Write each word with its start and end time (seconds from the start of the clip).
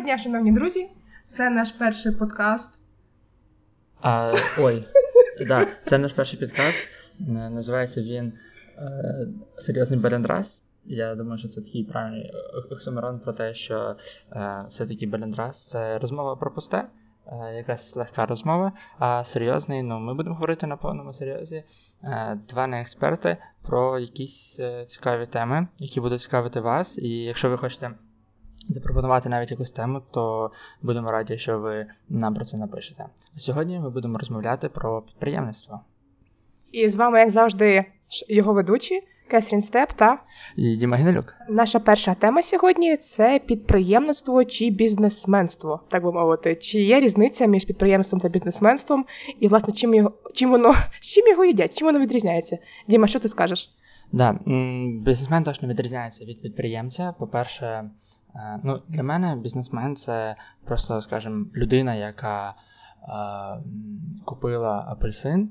Доброго 0.00 0.16
дня, 0.16 0.24
шановні 0.24 0.52
друзі! 0.52 0.88
Це 1.26 1.50
наш 1.50 1.72
перший 1.72 2.12
подкаст. 2.12 2.78
А, 4.02 4.34
Ой, 4.58 4.84
да, 5.46 5.66
це 5.86 5.98
наш 5.98 6.12
перший 6.12 6.38
підкаст. 6.38 6.84
Називається 7.28 8.02
він 8.02 8.32
е, 8.78 9.28
Серйозний 9.58 10.00
Белендрас. 10.00 10.64
Я 10.84 11.14
думаю, 11.14 11.38
що 11.38 11.48
це 11.48 11.60
такий 11.60 11.84
правильний 11.84 12.32
оксимирон 12.70 13.20
про 13.20 13.32
те, 13.32 13.54
що 13.54 13.96
е, 14.32 14.64
все-таки 14.68 15.06
Белендрас 15.06 15.66
це 15.66 15.98
розмова 15.98 16.36
про 16.36 16.50
пусте, 16.50 16.84
е, 17.26 17.54
якась 17.54 17.96
легка 17.96 18.26
розмова, 18.26 18.72
а 18.98 19.24
серйозний, 19.24 19.82
ну, 19.82 19.98
ми 19.98 20.14
будемо 20.14 20.34
говорити 20.34 20.66
на 20.66 20.76
повному 20.76 21.12
серйозі. 21.12 21.64
Е, 22.04 22.38
два 22.48 22.66
не 22.66 22.80
експерти 22.80 23.36
про 23.62 23.98
якісь 23.98 24.56
е, 24.60 24.84
цікаві 24.86 25.26
теми, 25.26 25.66
які 25.78 26.00
будуть 26.00 26.20
цікавити 26.20 26.60
вас. 26.60 26.98
І 26.98 27.08
якщо 27.08 27.50
ви 27.50 27.58
хочете 27.58 27.90
запропонувати 28.70 29.28
навіть 29.28 29.50
якусь 29.50 29.70
тему, 29.70 30.02
то 30.10 30.50
будемо 30.82 31.10
раді, 31.10 31.38
що 31.38 31.58
ви 31.58 31.86
нам 32.08 32.34
про 32.34 32.44
це 32.44 32.56
напишете. 32.56 33.04
Сьогодні 33.36 33.78
ми 33.78 33.90
будемо 33.90 34.18
розмовляти 34.18 34.68
про 34.68 35.02
підприємництво. 35.02 35.80
І 36.72 36.88
з 36.88 36.96
вами, 36.96 37.18
як 37.18 37.30
завжди, 37.30 37.84
його 38.28 38.52
ведучі 38.52 39.02
Кесрін 39.30 39.62
Степ 39.62 39.92
та 39.92 40.18
і 40.56 40.76
Діма 40.76 40.96
Гнилюк. 40.96 41.34
Наша 41.48 41.78
перша 41.78 42.14
тема 42.14 42.42
сьогодні 42.42 42.96
це 42.96 43.40
підприємництво 43.46 44.44
чи 44.44 44.70
бізнесменство, 44.70 45.80
так 45.90 46.04
би 46.04 46.12
мовити. 46.12 46.54
Чи 46.54 46.80
є 46.80 47.00
різниця 47.00 47.46
між 47.46 47.64
підприємством 47.64 48.20
та 48.20 48.28
бізнесменством, 48.28 49.04
і, 49.40 49.48
власне, 49.48 49.74
чим 49.74 49.94
його 49.94 50.12
чим 50.34 50.50
воно 50.50 50.74
чим 51.00 51.28
його 51.28 51.44
їдять, 51.44 51.78
чим 51.78 51.86
воно 51.86 51.98
відрізняється? 51.98 52.58
Діма, 52.88 53.06
що 53.06 53.18
ти 53.20 53.28
скажеш? 53.28 53.70
Да, 54.12 54.38
бізнесмен 55.04 55.44
точно 55.44 55.68
відрізняється 55.68 56.24
від 56.24 56.42
підприємця. 56.42 57.14
По-перше, 57.18 57.90
ну, 58.62 58.82
Для 58.88 59.02
мене 59.02 59.36
бізнесмен 59.36 59.96
це 59.96 60.36
просто, 60.64 61.00
скажімо, 61.00 61.46
людина, 61.54 61.94
яка 61.94 62.48
е, 62.48 62.54
купила 64.24 64.84
апельсин 64.88 65.50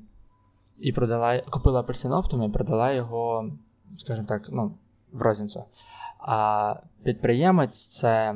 і 0.79 0.91
продала 0.91 1.41
купила 1.41 1.79
апельсин 1.79 2.11
оптом 2.11 2.43
і 2.43 2.49
продала 2.49 2.91
його, 2.91 3.51
скажімо 3.97 4.27
так, 4.27 4.41
ну, 4.49 4.75
в 5.11 5.21
розницю. 5.21 5.63
А 6.19 6.75
підприємець 7.03 7.85
це 7.85 8.35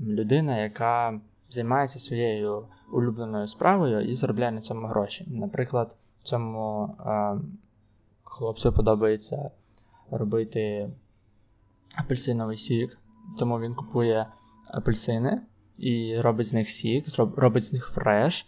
людина, 0.00 0.58
яка 0.58 1.20
займається 1.50 1.98
своєю 1.98 2.66
улюбленою 2.92 3.46
справою 3.46 4.00
і 4.00 4.14
заробляє 4.14 4.52
на 4.52 4.60
цьому 4.60 4.86
гроші. 4.86 5.26
Наприклад, 5.30 5.96
цьому 6.22 6.96
е, 7.06 7.36
хлопцю 8.24 8.72
подобається 8.72 9.50
робити 10.10 10.90
апельсиновий 11.96 12.56
сік 12.56 12.98
тому 13.38 13.60
він 13.60 13.74
купує 13.74 14.26
апельсини 14.66 15.40
і 15.78 16.20
робить 16.20 16.46
з 16.46 16.52
них 16.52 16.70
сік, 16.70 17.04
робить 17.36 17.64
з 17.64 17.72
них 17.72 17.86
фреш. 17.86 18.46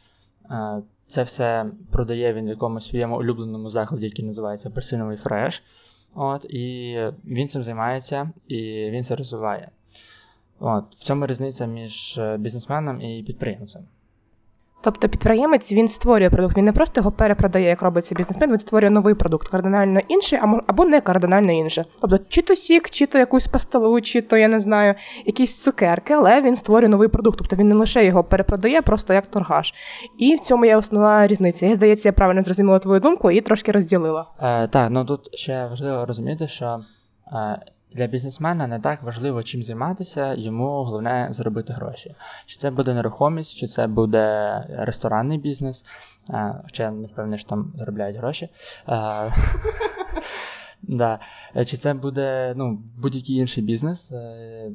Е, 0.50 0.83
це 1.06 1.22
все 1.22 1.67
продає 1.91 2.34
він 2.34 2.44
в 2.44 2.48
якомусь 2.48 2.89
своєму 2.89 3.19
улюбленому 3.19 3.70
закладі, 3.70 4.05
який 4.05 4.25
називається 4.25 4.69
апельсиновий 4.69 5.17
фреш. 5.17 5.62
От, 6.14 6.45
І 6.45 6.98
він 7.25 7.48
цим 7.48 7.62
займається 7.62 8.30
і 8.48 8.91
він 8.91 9.05
це 9.05 9.17
розвиває. 9.17 9.70
От, 10.58 10.97
В 10.97 11.05
цьому 11.05 11.27
різниця 11.27 11.67
між 11.67 12.19
е, 12.19 12.36
бізнесменом 12.36 13.00
і 13.00 13.22
підприємцем. 13.22 13.83
Тобто 14.84 15.08
підприємець 15.08 15.72
він 15.72 15.88
створює 15.88 16.30
продукт, 16.30 16.56
він 16.56 16.64
не 16.64 16.72
просто 16.72 17.00
його 17.00 17.12
перепродає, 17.12 17.68
як 17.68 17.82
робиться 17.82 18.14
бізнесмен, 18.14 18.50
він 18.50 18.58
створює 18.58 18.90
новий 18.90 19.14
продукт, 19.14 19.48
кардинально 19.48 20.00
інший, 20.08 20.38
або 20.66 20.84
не 20.84 21.00
кардинально 21.00 21.52
інший. 21.52 21.84
Тобто, 22.00 22.18
чи 22.28 22.42
то 22.42 22.54
сік, 22.54 22.90
чи 22.90 23.06
то 23.06 23.18
якусь 23.18 23.46
пастилу, 23.46 24.00
чи 24.00 24.22
то 24.22 24.36
я 24.36 24.48
не 24.48 24.60
знаю, 24.60 24.94
якісь 25.27 25.62
цукерки, 25.62 26.14
але 26.14 26.40
він 26.40 26.56
створює 26.56 26.88
новий 26.88 27.08
продукт. 27.08 27.38
Тобто 27.38 27.56
він 27.56 27.68
не 27.68 27.74
лише 27.74 28.05
його 28.05 28.24
перепродає, 28.24 28.82
просто 28.82 29.14
як 29.14 29.27
торгаш. 29.27 29.74
І 30.18 30.36
в 30.36 30.40
цьому 30.40 30.64
є 30.64 30.77
основна 30.77 31.27
різниця. 31.27 31.66
Я 31.66 31.74
здається, 31.74 32.08
я 32.08 32.12
правильно 32.12 32.42
зрозуміла 32.42 32.78
твою 32.78 33.00
думку 33.00 33.30
і 33.30 33.40
трошки 33.40 33.72
розділила. 33.72 34.27
Е, 34.40 34.68
Так, 34.68 34.90
ну 34.90 35.05
тут 35.05 35.20
ще 35.39 35.67
важливо 35.67 36.06
розуміти, 36.06 36.48
що. 36.48 36.80
Е, 37.94 37.98
для 37.98 38.06
бізнесмена 38.06 38.66
не 38.66 38.80
так 38.80 39.02
важливо 39.02 39.42
чим 39.42 39.62
займатися, 39.62 40.34
йому 40.34 40.84
головне 40.84 41.28
заробити 41.30 41.72
гроші. 41.72 42.14
Чи 42.46 42.58
це 42.58 42.70
буде 42.70 42.94
нерухомість, 42.94 43.56
чи 43.56 43.66
це 43.66 43.86
буде 43.86 44.64
ресторанний 44.70 45.38
бізнес, 45.38 45.84
хоча 46.64 46.82
я 46.82 46.90
не 46.90 47.06
впевнений, 47.06 47.38
що 47.38 47.48
там 47.48 47.72
заробляють 47.77 48.16
гроші. 48.16 48.48
Да. 50.82 51.18
Чи 51.66 51.77
це 51.77 51.94
буде 51.94 52.55
ну, 52.56 52.78
будь-який 52.98 53.36
інший 53.36 53.64
бізнес, 53.64 54.12
е, 54.12 54.70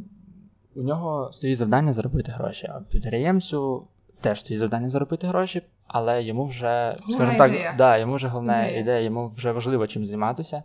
у 0.75 0.81
нього 0.81 1.29
стоїть 1.33 1.57
завдання 1.57 1.93
заробити 1.93 2.31
гроші. 2.31 2.67
А 2.67 2.79
підприємцю 2.91 3.87
теж 4.21 4.39
стоїть 4.39 4.59
завдання 4.59 4.89
заробити 4.89 5.27
гроші, 5.27 5.61
але 5.87 6.23
йому 6.23 6.45
вже, 6.45 6.95
скажімо 7.09 7.37
так, 7.37 7.51
да, 7.77 7.97
йому 7.97 8.15
вже 8.15 8.27
головна 8.27 8.65
ідея. 8.65 8.79
ідея, 8.79 8.99
йому 8.99 9.31
вже 9.37 9.51
важливо 9.51 9.87
чим 9.87 10.05
займатися. 10.05 10.63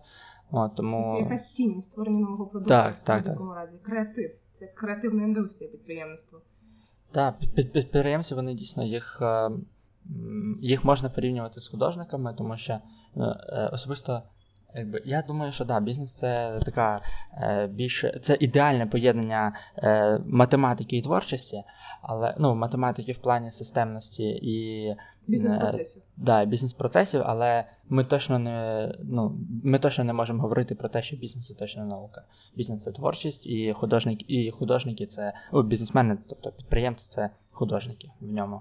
О, 0.50 0.68
тому... 0.68 1.18
Якась 1.18 1.54
цінність 1.54 1.90
створення 1.90 2.20
нового 2.20 2.46
продукту 2.46 2.68
так, 2.68 2.96
так, 3.04 3.22
в 3.22 3.26
такому 3.26 3.54
разі. 3.54 3.78
Креатив. 3.82 4.30
Це 4.52 4.66
креативна 4.66 5.22
індустрія 5.22 5.70
підприємництва. 5.70 6.38
Так, 7.12 7.38
підприємці 7.54 8.34
вони 8.34 8.54
дійсно 8.54 8.84
їх 8.84 9.18
е, 9.22 9.50
їх 10.60 10.84
можна 10.84 11.10
порівнювати 11.10 11.60
з 11.60 11.68
художниками, 11.68 12.34
тому 12.38 12.56
що 12.56 12.72
е, 12.72 12.80
е, 13.16 13.70
особисто 13.72 14.22
Якби, 14.74 15.02
Я 15.04 15.22
думаю, 15.22 15.52
що 15.52 15.64
да, 15.64 15.80
бізнес 15.80 16.12
це 16.12 16.60
така 16.64 17.00
е, 17.32 17.66
більше 17.66 18.18
це 18.22 18.36
ідеальне 18.40 18.86
поєднання 18.86 19.52
е, 19.78 20.18
математики 20.26 20.96
і 20.96 21.02
творчості, 21.02 21.62
але 22.02 22.34
ну, 22.38 22.54
математики 22.54 23.12
в 23.12 23.18
плані 23.18 23.50
системності 23.50 24.22
і 24.42 24.88
бізнес-процесів. 25.26 26.02
Е, 26.02 26.06
да, 26.16 26.44
бізнес-процесів, 26.44 27.22
але 27.24 27.64
ми 27.88 28.04
точно 28.04 28.38
не 28.38 28.92
ну, 29.04 29.38
ми 29.64 29.78
точно 29.78 30.04
не 30.04 30.12
можемо 30.12 30.42
говорити 30.42 30.74
про 30.74 30.88
те, 30.88 31.02
що 31.02 31.16
бізнес 31.16 31.46
це 31.46 31.54
точно 31.54 31.84
наука. 31.84 32.22
Бізнес 32.56 32.82
це 32.82 32.92
творчість, 32.92 33.46
і 33.46 33.72
художник, 33.72 34.30
і 34.30 34.50
художники 34.50 35.06
це 35.06 35.32
о, 35.52 35.62
бізнесмени, 35.62 36.18
тобто 36.28 36.50
підприємці 36.50 37.06
це 37.10 37.30
художники 37.50 38.10
в 38.20 38.32
ньому. 38.32 38.60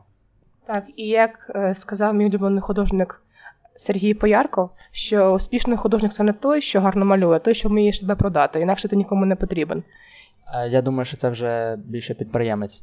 Так, 0.66 0.85
і 0.96 1.07
як 1.07 1.52
е, 1.56 1.75
сказав 1.75 2.13
мій 2.13 2.25
улюблений 2.25 2.62
художник. 2.62 3.22
Сергій 3.75 4.13
Поярко, 4.13 4.69
що 4.91 5.34
успішний 5.34 5.78
художник 5.78 6.13
це 6.13 6.23
не 6.23 6.34
той, 6.34 6.61
що 6.61 6.81
гарно 6.81 7.06
малює, 7.06 7.35
а 7.35 7.39
той, 7.39 7.56
що 7.56 7.69
вміє 7.69 7.94
себе 7.94 8.16
продати, 8.16 8.59
інакше 8.59 8.88
ти 8.88 8.95
нікому 8.95 9.25
не 9.25 9.35
потрібен. 9.35 9.84
Я 10.69 10.81
думаю, 10.81 11.06
що 11.06 11.17
це 11.17 11.29
вже 11.29 11.75
більше 11.85 12.13
підприємець. 12.13 12.81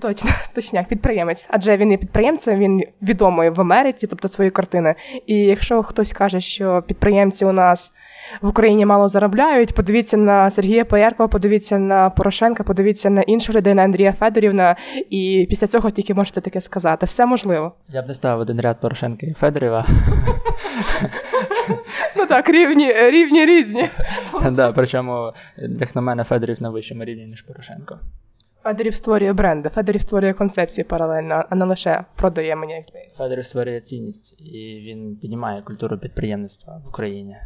Точно, 0.00 0.30
точняк, 0.54 0.88
підприємець. 0.88 1.48
Адже 1.50 1.76
він 1.76 1.90
є 1.90 1.96
підприємцем, 1.96 2.58
він 2.58 2.82
відомий 3.02 3.50
в 3.50 3.60
Америці, 3.60 4.06
тобто 4.06 4.28
свої 4.28 4.50
картини. 4.50 4.94
І 5.26 5.38
якщо 5.38 5.82
хтось 5.82 6.12
каже, 6.12 6.40
що 6.40 6.82
підприємці 6.86 7.44
у 7.44 7.52
нас 7.52 7.92
в 8.40 8.48
Україні 8.48 8.86
мало 8.86 9.08
заробляють. 9.08 9.74
Подивіться 9.74 10.16
на 10.16 10.50
Сергія 10.50 10.84
Пояркова, 10.84 11.28
подивіться 11.28 11.78
на 11.78 12.10
Порошенка, 12.10 12.62
подивіться 12.64 13.10
на 13.10 13.22
іншу 13.22 13.52
людей, 13.52 13.74
на 13.74 13.82
Андрія 13.82 14.12
Федорівна, 14.12 14.76
і 15.10 15.46
після 15.50 15.66
цього 15.66 15.90
тільки 15.90 16.14
можете 16.14 16.40
таке 16.40 16.60
сказати. 16.60 17.06
Все 17.06 17.26
можливо. 17.26 17.72
Я 17.88 18.02
б 18.02 18.08
не 18.08 18.14
ставив 18.14 18.40
один 18.40 18.60
ряд 18.60 18.80
Порошенка 18.80 19.26
і 19.26 19.32
Федорєва. 19.32 19.86
Ну 22.16 22.26
так, 22.26 22.48
рівні 22.48 22.92
рівні 22.92 23.46
різні. 23.46 23.88
Так, 24.56 24.74
Причому, 24.74 25.32
як 25.56 25.96
на 25.96 26.02
мене, 26.02 26.24
Федорів 26.24 26.62
на 26.62 26.70
вищому 26.70 27.04
рівні, 27.04 27.26
ніж 27.26 27.42
Порошенко. 27.42 27.98
Федорів 28.62 28.94
створює 28.94 29.32
бренди, 29.32 29.68
Федорів 29.68 30.02
створює 30.02 30.32
концепції 30.32 30.84
паралельно, 30.84 31.44
а 31.50 31.54
не 31.54 31.64
лише 31.64 32.04
продає 32.16 32.56
мені 32.56 32.72
як 32.72 32.84
здається. 32.84 33.18
Федорів 33.18 33.46
створює 33.46 33.80
цінність 33.80 34.40
і 34.40 34.80
він 34.88 35.16
піднімає 35.16 35.62
культуру 35.62 35.98
підприємництва 35.98 36.82
в 36.84 36.88
Україні. 36.88 37.36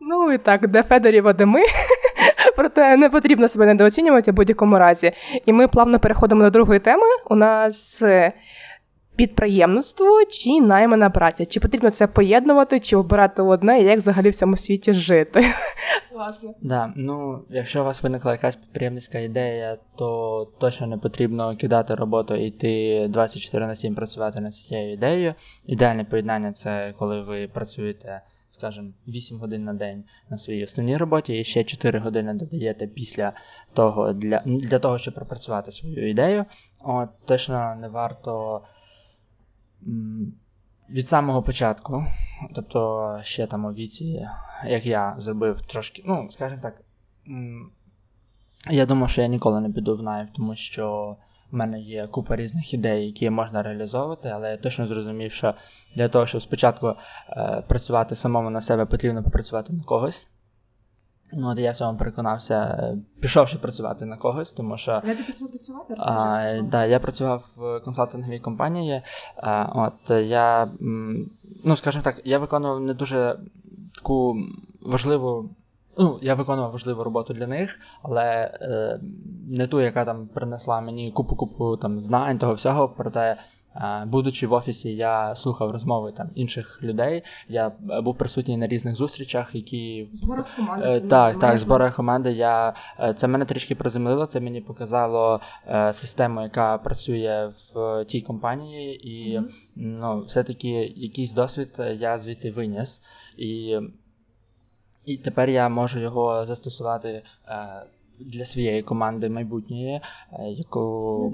Ну 0.00 0.32
і 0.32 0.38
так, 0.38 0.68
де 0.68 0.82
Федорів, 0.82 1.28
а 1.28 1.32
де 1.32 1.46
ми. 1.46 1.60
Проте 2.56 2.96
не 2.96 3.10
потрібно 3.10 3.48
себе 3.48 3.66
недооцінювати 3.66 4.30
в 4.30 4.34
будь-якому 4.34 4.78
разі. 4.78 5.12
І 5.46 5.52
ми 5.52 5.68
плавно 5.68 5.98
переходимо 5.98 6.42
до 6.42 6.50
другої 6.50 6.80
теми. 6.80 7.06
У 7.30 7.36
нас 7.36 8.02
е, 8.02 8.32
підприємництво 9.16 10.24
чи 10.24 10.60
наймана 10.60 11.10
праця. 11.10 11.46
Чи 11.46 11.60
потрібно 11.60 11.90
це 11.90 12.06
поєднувати, 12.06 12.80
чи 12.80 12.96
обирати 12.96 13.42
одне, 13.42 13.80
і 13.80 13.84
як 13.84 13.98
взагалі 13.98 14.30
в 14.30 14.34
цьому 14.34 14.56
світі 14.56 14.94
жити? 14.94 15.44
Власне. 16.12 16.50
Да, 16.62 16.92
ну, 16.96 17.42
Якщо 17.50 17.80
у 17.80 17.84
вас 17.84 18.02
виникла 18.02 18.32
якась 18.32 18.56
підприємницька 18.56 19.18
ідея, 19.18 19.78
то 19.96 20.48
точно 20.58 20.86
не 20.86 20.98
потрібно 20.98 21.56
кидати 21.56 21.94
роботу 21.94 22.34
і 22.34 22.46
йти 22.46 23.06
24 23.08 23.66
на 23.66 23.76
7 23.76 23.94
працювати 23.94 24.40
над 24.40 24.54
цією 24.54 24.92
ідеєю. 24.92 25.34
Ідеальне 25.66 26.04
поєднання 26.04 26.52
це 26.52 26.94
коли 26.98 27.22
ви 27.22 27.48
працюєте 27.48 28.22
скажімо, 28.56 28.88
8 29.08 29.38
годин 29.38 29.64
на 29.64 29.74
день 29.74 30.04
на 30.30 30.38
своїй 30.38 30.64
основній 30.64 30.96
роботі, 30.96 31.38
і 31.38 31.44
ще 31.44 31.64
4 31.64 31.98
години 31.98 32.34
додаєте 32.34 32.86
після 32.86 33.32
того 33.74 34.12
для 34.12 34.42
для 34.46 34.78
того, 34.78 34.98
щоб 34.98 35.14
пропрацювати 35.14 35.72
свою 35.72 36.10
ідею. 36.10 36.44
От, 36.84 37.08
Точно 37.24 37.76
не 37.80 37.88
варто 37.88 38.62
від 40.90 41.08
самого 41.08 41.42
початку, 41.42 42.06
тобто 42.54 43.20
ще 43.22 43.46
там 43.46 43.64
у 43.64 43.72
віці, 43.72 44.28
як 44.66 44.86
я 44.86 45.14
зробив 45.18 45.60
трошки, 45.60 46.02
ну, 46.06 46.28
скажімо 46.30 46.60
так, 46.62 46.80
Я 48.70 48.86
думав, 48.86 49.10
що 49.10 49.22
я 49.22 49.26
ніколи 49.26 49.60
не 49.60 49.70
піду 49.70 49.96
в 49.96 50.02
найм, 50.02 50.28
тому 50.34 50.54
що 50.54 51.16
в 51.50 51.56
мене 51.56 51.80
є 51.80 52.06
купа 52.06 52.36
різних 52.36 52.74
ідей, 52.74 53.06
які 53.06 53.30
можна 53.30 53.62
реалізовувати, 53.62 54.28
але 54.28 54.50
я 54.50 54.56
точно 54.56 54.86
зрозумів, 54.86 55.32
що 55.32 55.54
для 55.96 56.08
того, 56.08 56.26
щоб 56.26 56.42
спочатку 56.42 56.94
е, 57.28 57.62
працювати 57.68 58.16
самому 58.16 58.50
на 58.50 58.60
себе, 58.60 58.86
потрібно 58.86 59.22
попрацювати 59.22 59.72
на 59.72 59.84
когось. 59.84 60.28
Ну, 61.38 61.48
от 61.48 61.58
я 61.58 61.72
в 61.72 61.76
цьому 61.76 61.98
переконався, 61.98 62.54
е, 62.54 62.98
пішовши 63.20 63.58
працювати 63.58 64.06
на 64.06 64.16
когось, 64.16 64.52
тому 64.52 64.76
що. 64.76 65.02
Я 65.04 65.14
пішов 65.14 65.50
працювати? 65.50 65.94
А, 65.98 66.62
да, 66.70 66.84
я 66.84 67.00
працював 67.00 67.44
в 67.56 67.80
консалтинговій 67.80 68.40
компанії. 68.40 69.02
А, 69.36 69.64
от 69.74 70.10
я, 70.10 70.70
ну, 71.64 71.76
скажімо 71.76 72.04
так, 72.04 72.20
я 72.24 72.38
виконував 72.38 72.80
не 72.80 72.94
дуже 72.94 73.38
таку 73.94 74.36
важливу. 74.82 75.50
Ну, 75.98 76.18
я 76.22 76.34
виконував 76.34 76.72
важливу 76.72 77.04
роботу 77.04 77.34
для 77.34 77.46
них, 77.46 77.78
але 78.02 78.24
е, 78.62 79.00
не 79.48 79.66
ту, 79.66 79.80
яка 79.80 80.04
там 80.04 80.26
принесла 80.26 80.80
мені 80.80 81.12
купу-купу 81.12 81.76
там 81.76 82.00
знань, 82.00 82.38
того 82.38 82.54
всього, 82.54 82.88
проте 82.88 83.36
Будучи 84.06 84.46
в 84.46 84.52
офісі, 84.52 84.96
я 84.96 85.34
слухав 85.34 85.70
розмови 85.70 86.12
там 86.12 86.30
інших 86.34 86.82
людей. 86.82 87.22
Я 87.48 87.72
е, 87.90 88.00
був 88.00 88.18
присутній 88.18 88.56
на 88.56 88.66
різних 88.66 88.94
зустрічах, 88.94 89.54
які 89.54 90.08
зборах 90.12 90.56
команди. 90.56 90.86
Е, 90.88 91.00
так, 91.00 91.40
так, 91.40 91.58
зборах 91.58 91.96
команди. 91.96 92.32
Я 92.32 92.74
е, 93.00 93.14
це 93.14 93.28
мене 93.28 93.44
трішки 93.44 93.74
приземлило. 93.74 94.26
Це 94.26 94.40
мені 94.40 94.60
показало 94.60 95.40
систему, 95.92 96.42
яка 96.42 96.78
працює 96.78 97.52
в 97.74 98.04
тій 98.04 98.20
компанії, 98.20 99.08
і 99.08 99.38
mm-hmm. 99.38 99.50
ну, 99.76 100.20
все-таки 100.20 100.68
якийсь 100.96 101.32
досвід 101.32 101.68
я 101.98 102.18
звідти 102.18 102.50
виніс. 102.50 103.02
І 103.38 103.78
і 105.04 105.16
тепер 105.16 105.50
я 105.50 105.68
можу 105.68 105.98
його 105.98 106.44
застосувати 106.44 107.22
для 108.20 108.44
своєї 108.44 108.82
команди 108.82 109.28
майбутньої, 109.28 110.00
е, 110.32 110.48
яку 110.48 110.80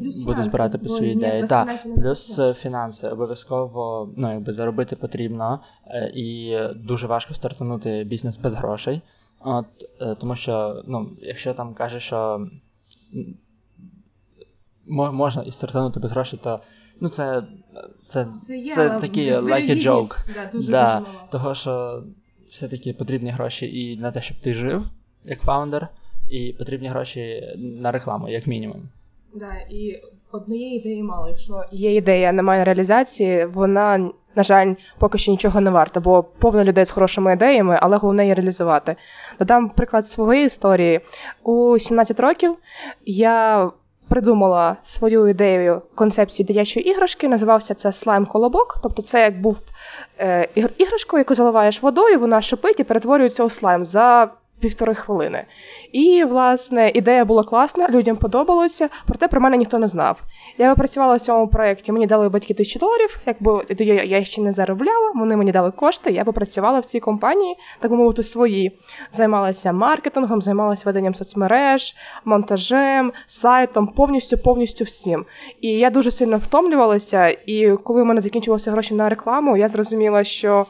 ну, 0.02 0.25
буду 0.25 0.43
збирати 0.43 0.79
по 0.79 0.88
свої 0.88 1.12
ідеї. 1.12 1.46
Так, 1.46 1.84
плюс 1.96 2.40
фінанси 2.56 3.08
обов'язково 3.08 4.11
ну, 4.17 4.32
якби 4.32 4.52
заробити 4.52 4.96
потрібно, 4.96 5.61
е, 5.87 6.12
і 6.14 6.58
дуже 6.75 7.06
важко 7.06 7.34
стартанути 7.34 8.05
бізнес 8.05 8.37
без 8.37 8.55
грошей. 8.55 9.02
От, 9.44 9.67
е, 10.00 10.14
Тому 10.20 10.37
що, 10.37 10.82
ну, 10.87 11.11
якщо 11.23 11.55
там 11.55 11.75
каже, 11.75 12.00
що 12.00 12.46
можна 14.87 15.43
і 15.43 15.50
стартанути 15.50 16.00
без 16.00 16.11
грошей, 16.11 16.40
то 16.43 16.61
ну, 17.00 17.08
це 17.08 17.43
це, 18.08 18.25
це, 18.25 18.70
це 18.73 18.90
такий 18.90 19.32
like 19.32 19.70
a 19.70 19.87
joke. 19.87 20.26
Да, 20.34 20.50
дуже 20.52 20.70
да, 20.70 21.02
Того, 21.31 21.55
що 21.55 22.05
все-таки 22.50 22.93
потрібні 22.93 23.31
гроші 23.31 23.81
і 23.81 23.96
на 23.96 24.12
те, 24.12 24.23
щоб 24.23 24.40
ти 24.40 24.55
жив 24.55 24.87
як 25.25 25.40
фаундер 25.40 25.88
і 26.32 26.52
потрібні 26.52 26.88
гроші 26.88 27.43
на 27.56 27.93
рекламу, 27.93 28.29
як 28.29 28.46
мінімум. 28.46 28.82
Да, 29.34 29.52
і 29.70 30.02
однієї 30.32 30.76
ідеї 30.76 31.02
мало. 31.02 31.29
Якщо 31.29 31.64
є 31.70 31.94
ідея, 31.94 32.32
немає 32.32 32.64
реалізації, 32.64 33.44
вона, 33.44 34.11
на 34.34 34.43
жаль, 34.43 34.75
поки 34.99 35.19
що 35.19 35.32
нічого 35.32 35.61
не 35.61 35.70
варта, 35.70 36.00
бо 36.00 36.23
повно 36.23 36.64
людей 36.64 36.84
з 36.84 36.90
хорошими 36.90 37.32
ідеями, 37.32 37.79
але 37.82 37.96
головне 37.96 38.23
її 38.23 38.34
реалізувати. 38.34 38.96
Додам 39.38 39.69
приклад 39.69 40.08
своєї 40.08 40.46
історії. 40.46 41.00
У 41.43 41.79
17 41.79 42.20
років 42.20 42.56
я. 43.06 43.70
Придумала 44.08 44.76
свою 44.82 45.29
ідею 45.29 45.82
концепції 45.94 46.46
дитячої 46.46 46.90
іграшки, 46.90 47.29
називався 47.29 47.75
це 47.75 47.88
слайм-колобок. 47.88 48.81
Тобто, 48.82 49.02
це 49.02 49.20
як 49.20 49.40
був 49.40 49.62
е, 50.19 50.49
іграшкою, 50.79 51.20
яку 51.20 51.34
заливаєш 51.34 51.82
водою, 51.82 52.20
вона 52.20 52.43
шипить 52.43 52.81
і 52.81 52.84
перетворюється 52.84 53.44
у 53.44 53.50
слайм 53.50 53.84
за 53.84 54.31
півтори 54.62 54.94
хвилини. 54.94 55.44
І, 55.93 56.25
власне, 56.25 56.91
ідея 56.94 57.25
була 57.25 57.43
класна, 57.43 57.88
людям 57.88 58.17
подобалося, 58.17 58.88
проте 59.06 59.29
про 59.29 59.41
мене 59.41 59.56
ніхто 59.56 59.79
не 59.79 59.88
знав. 59.88 60.23
Я 60.59 60.75
працювала 60.75 61.14
в 61.14 61.20
цьому 61.20 61.49
проєкті, 61.49 61.93
мені 61.93 62.06
дали 62.06 62.29
батьки 62.29 62.55
тисячі 62.55 62.81
доларів, 62.81 63.20
якби 63.26 63.64
я 64.05 64.25
ще 64.25 64.41
не 64.41 64.53
заробляла, 64.53 65.12
вони 65.14 65.37
мені 65.37 65.53
дали 65.53 65.70
кошти, 65.70 66.11
я 66.11 66.25
попрацювала 66.25 66.81
в 66.81 66.87
цій 66.87 67.00
компанії, 67.00 67.56
так 67.81 67.91
би 67.91 67.97
мовити, 67.97 68.23
свої. 68.23 68.79
Займалася 69.12 69.73
маркетингом, 69.73 70.43
займалася 70.43 70.82
веденням 70.87 71.15
соцмереж, 71.15 71.94
монтажем, 72.25 73.12
сайтом, 73.26 73.87
повністю, 73.87 74.38
повністю 74.38 74.85
всім. 74.85 75.25
І 75.61 75.69
я 75.69 75.91
дуже 75.91 76.11
сильно 76.11 76.37
втомлювалася, 76.37 77.29
і 77.47 77.76
коли 77.85 78.03
в 78.03 78.06
мене 78.06 78.20
закінчилися 78.20 78.70
гроші 78.70 78.94
на 78.94 79.08
рекламу, 79.08 79.56
я 79.56 79.69
зрозуміла, 79.69 80.25
що 80.25 80.67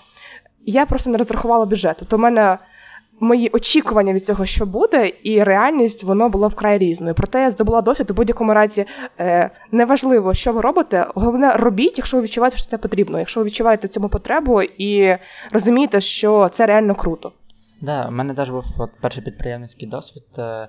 я 0.66 0.86
просто 0.86 1.10
не 1.10 1.18
розрахувала 1.18 1.66
бюджет. 1.66 1.96
Тобто, 1.98 2.16
у 2.16 2.18
мене 2.18 2.58
мої 3.22 3.48
очікування 3.48 4.12
від 4.12 4.24
цього, 4.24 4.46
що 4.46 4.66
буде, 4.66 5.12
і 5.22 5.44
реальність 5.44 6.04
воно 6.04 6.28
було 6.28 6.48
вкрай 6.48 6.78
різною. 6.78 7.14
Проте 7.14 7.40
я 7.40 7.50
здобула 7.50 7.82
досвід 7.82 8.10
у 8.10 8.14
будь-якому 8.14 8.54
разі 8.54 8.86
е, 9.20 9.50
неважливо, 9.72 10.34
що 10.34 10.52
ви 10.52 10.60
робите. 10.60 11.06
Головне, 11.14 11.52
робіть, 11.52 11.98
якщо 11.98 12.16
ви 12.16 12.22
відчуваєте, 12.22 12.56
що 12.56 12.66
це 12.66 12.78
потрібно. 12.78 13.18
Якщо 13.18 13.40
ви 13.40 13.46
відчуваєте 13.46 13.88
цьому 13.88 14.08
потребу 14.08 14.62
і 14.62 15.16
розумієте, 15.52 16.00
що 16.00 16.48
це 16.52 16.66
реально 16.66 16.94
круто. 16.94 17.32
Да, 17.80 18.08
у 18.08 18.10
мене 18.10 18.34
теж 18.34 18.50
був 18.50 18.64
от 18.78 18.90
перший 19.00 19.24
підприємницький 19.24 19.88
досвід, 19.88 20.24
е, 20.38 20.68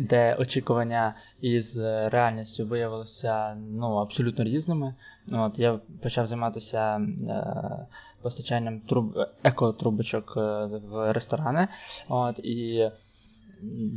де 0.00 0.34
очікування 0.34 1.14
із 1.40 1.76
реальністю 2.06 2.66
виявилися 2.66 3.56
ну, 3.70 3.96
абсолютно 3.96 4.44
різними. 4.44 4.94
От 5.32 5.58
Я 5.58 5.78
почав 6.02 6.26
займатися 6.26 7.00
е, 7.28 7.86
постачанням 8.24 8.80
труб 8.80 9.18
екотрубочок 9.42 10.34
е, 10.36 10.40
в 10.66 11.12
ресторани. 11.12 11.68
От, 12.08 12.38
І 12.38 12.90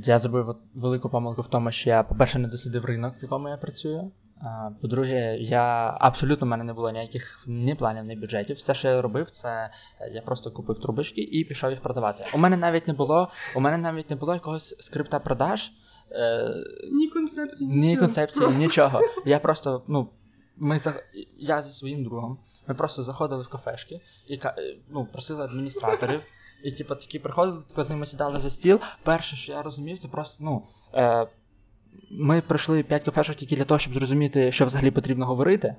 я 0.05 0.19
зробив 0.19 0.55
велику 0.75 1.09
помилку 1.09 1.41
в 1.41 1.47
тому, 1.47 1.71
що 1.71 1.89
я, 1.89 2.03
по-перше, 2.03 2.39
не 2.39 2.47
дослідив 2.47 2.85
ринок, 2.85 3.13
в 3.19 3.23
якому 3.23 3.49
я 3.49 3.57
працюю. 3.57 4.11
По-друге, 4.81 5.37
я 5.37 5.97
абсолютно 5.99 6.47
в 6.47 6.49
мене 6.49 6.63
не 6.63 6.73
було 6.73 6.91
ніяких 6.91 7.43
ні 7.47 7.75
планів, 7.75 8.05
ні 8.05 8.15
бюджетів. 8.15 8.55
Все, 8.55 8.73
що 8.73 8.87
я 8.87 9.01
робив, 9.01 9.31
це 9.31 9.69
я 10.13 10.21
просто 10.21 10.51
купив 10.51 10.79
трубочки 10.79 11.21
і 11.21 11.43
пішов 11.43 11.71
їх 11.71 11.81
продавати. 11.81 12.25
У 12.33 12.37
мене 12.37 12.57
навіть 12.57 12.87
не 12.87 12.93
було, 12.93 13.31
у 13.55 13.59
мене 13.59 13.77
навіть 13.77 14.09
не 14.09 14.15
було 14.15 14.33
якогось 14.33 14.75
скрипта 14.79 15.19
продаж. 15.19 15.71
Е, 16.11 16.53
ні 16.91 17.07
концепції, 17.07 17.69
ні 17.69 17.97
концепції, 17.97 18.45
просто. 18.45 18.63
нічого. 18.63 19.01
Я 19.25 19.39
просто, 19.39 19.83
ну, 19.87 20.09
ми 20.57 20.79
за 20.79 20.93
я 21.37 21.61
зі 21.61 21.71
своїм 21.71 22.03
другом 22.03 22.37
ми 22.67 22.75
просто 22.75 23.03
заходили 23.03 23.43
в 23.43 23.49
кафешки 23.49 24.01
і 24.27 24.39
е, 24.43 24.75
ну, 24.89 25.05
просили 25.05 25.43
адміністраторів. 25.43 26.21
І, 26.63 26.71
типу, 26.71 26.95
такі 26.95 27.19
приходили, 27.19 27.63
тако 27.69 27.83
з 27.83 27.89
ними 27.89 28.05
сідали 28.05 28.39
за 28.39 28.49
стіл. 28.49 28.79
Перше, 29.03 29.35
що 29.35 29.51
я 29.51 29.61
розумів, 29.61 29.97
це 29.97 30.07
просто, 30.07 30.35
ну. 30.39 30.63
Е, 30.93 31.27
Ми 32.11 32.41
пройшли 32.41 32.83
5 32.83 33.03
кафешок 33.03 33.35
тільки 33.35 33.55
для 33.55 33.65
того, 33.65 33.79
щоб 33.79 33.93
зрозуміти, 33.93 34.51
що 34.51 34.65
взагалі 34.65 34.91
потрібно 34.91 35.25
говорити. 35.25 35.75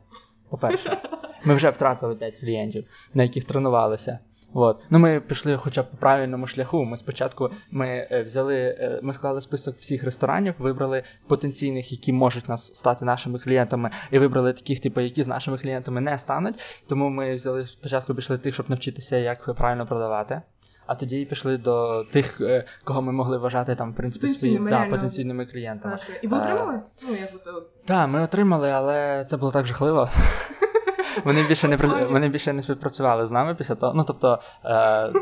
По-перше, 0.50 1.02
ми 1.44 1.54
вже 1.54 1.70
втратили 1.70 2.14
5 2.14 2.40
клієнтів, 2.40 2.86
на 3.14 3.22
яких 3.22 3.44
тренувалися. 3.44 4.18
От. 4.54 4.80
Ну, 4.90 4.98
Ми 4.98 5.20
пішли 5.20 5.56
хоча 5.56 5.82
б 5.82 5.90
по 5.90 5.96
правильному 5.96 6.46
шляху. 6.46 6.84
Ми 6.84 6.96
спочатку 6.96 7.50
ми 7.70 8.08
е, 8.10 8.22
взяли, 8.22 8.56
е, 8.56 9.00
ми 9.02 9.12
склали 9.12 9.40
список 9.40 9.76
всіх 9.76 10.04
ресторанів, 10.04 10.54
вибрали 10.58 11.02
потенційних, 11.26 11.92
які 11.92 12.12
можуть 12.12 12.48
нас 12.48 12.74
стати 12.74 13.04
нашими 13.04 13.38
клієнтами, 13.38 13.90
і 14.10 14.18
вибрали 14.18 14.52
таких, 14.52 14.80
типу, 14.80 15.00
які 15.00 15.22
з 15.22 15.28
нашими 15.28 15.58
клієнтами 15.58 16.00
не 16.00 16.18
стануть. 16.18 16.84
Тому 16.88 17.08
ми 17.08 17.34
взяли 17.34 17.66
спочатку 17.66 18.14
пішли 18.14 18.38
тих, 18.38 18.54
щоб 18.54 18.70
навчитися, 18.70 19.16
як 19.16 19.54
правильно 19.54 19.86
продавати. 19.86 20.42
А 20.86 20.94
тоді 20.94 21.24
пішли 21.24 21.56
до 21.56 22.04
тих, 22.04 22.40
е, 22.40 22.64
кого 22.84 23.02
ми 23.02 23.12
могли 23.12 23.38
вважати 23.38 23.74
там, 23.74 23.92
в 23.92 23.96
принципі, 23.96 24.28
своїми 24.28 24.70
да, 24.70 24.86
потенційними 24.90 25.46
клієнтами. 25.46 25.96
І 26.22 26.26
ви 26.26 26.38
отримали? 26.38 26.80
Ну, 27.02 27.14
як 27.14 27.30
Так, 27.84 28.08
ми 28.08 28.22
отримали, 28.22 28.70
але 28.70 29.26
це 29.30 29.36
було 29.36 29.52
так 29.52 29.66
жахливо. 29.66 30.10
Вони 31.24 31.48
більше 31.48 31.68
не 31.68 31.76
вони 32.10 32.28
більше 32.28 32.52
не 32.52 32.62
співпрацювали 32.62 33.26
з 33.26 33.30
нами 33.30 33.54
після 33.54 33.74
того. 33.74 33.94
Ну, 33.94 34.04
тобто, 34.04 34.38
е, 34.64 34.70
е, 34.74 35.12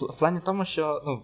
в 0.00 0.18
плані 0.18 0.40
тому, 0.44 0.64
що 0.64 1.02
ну, 1.06 1.22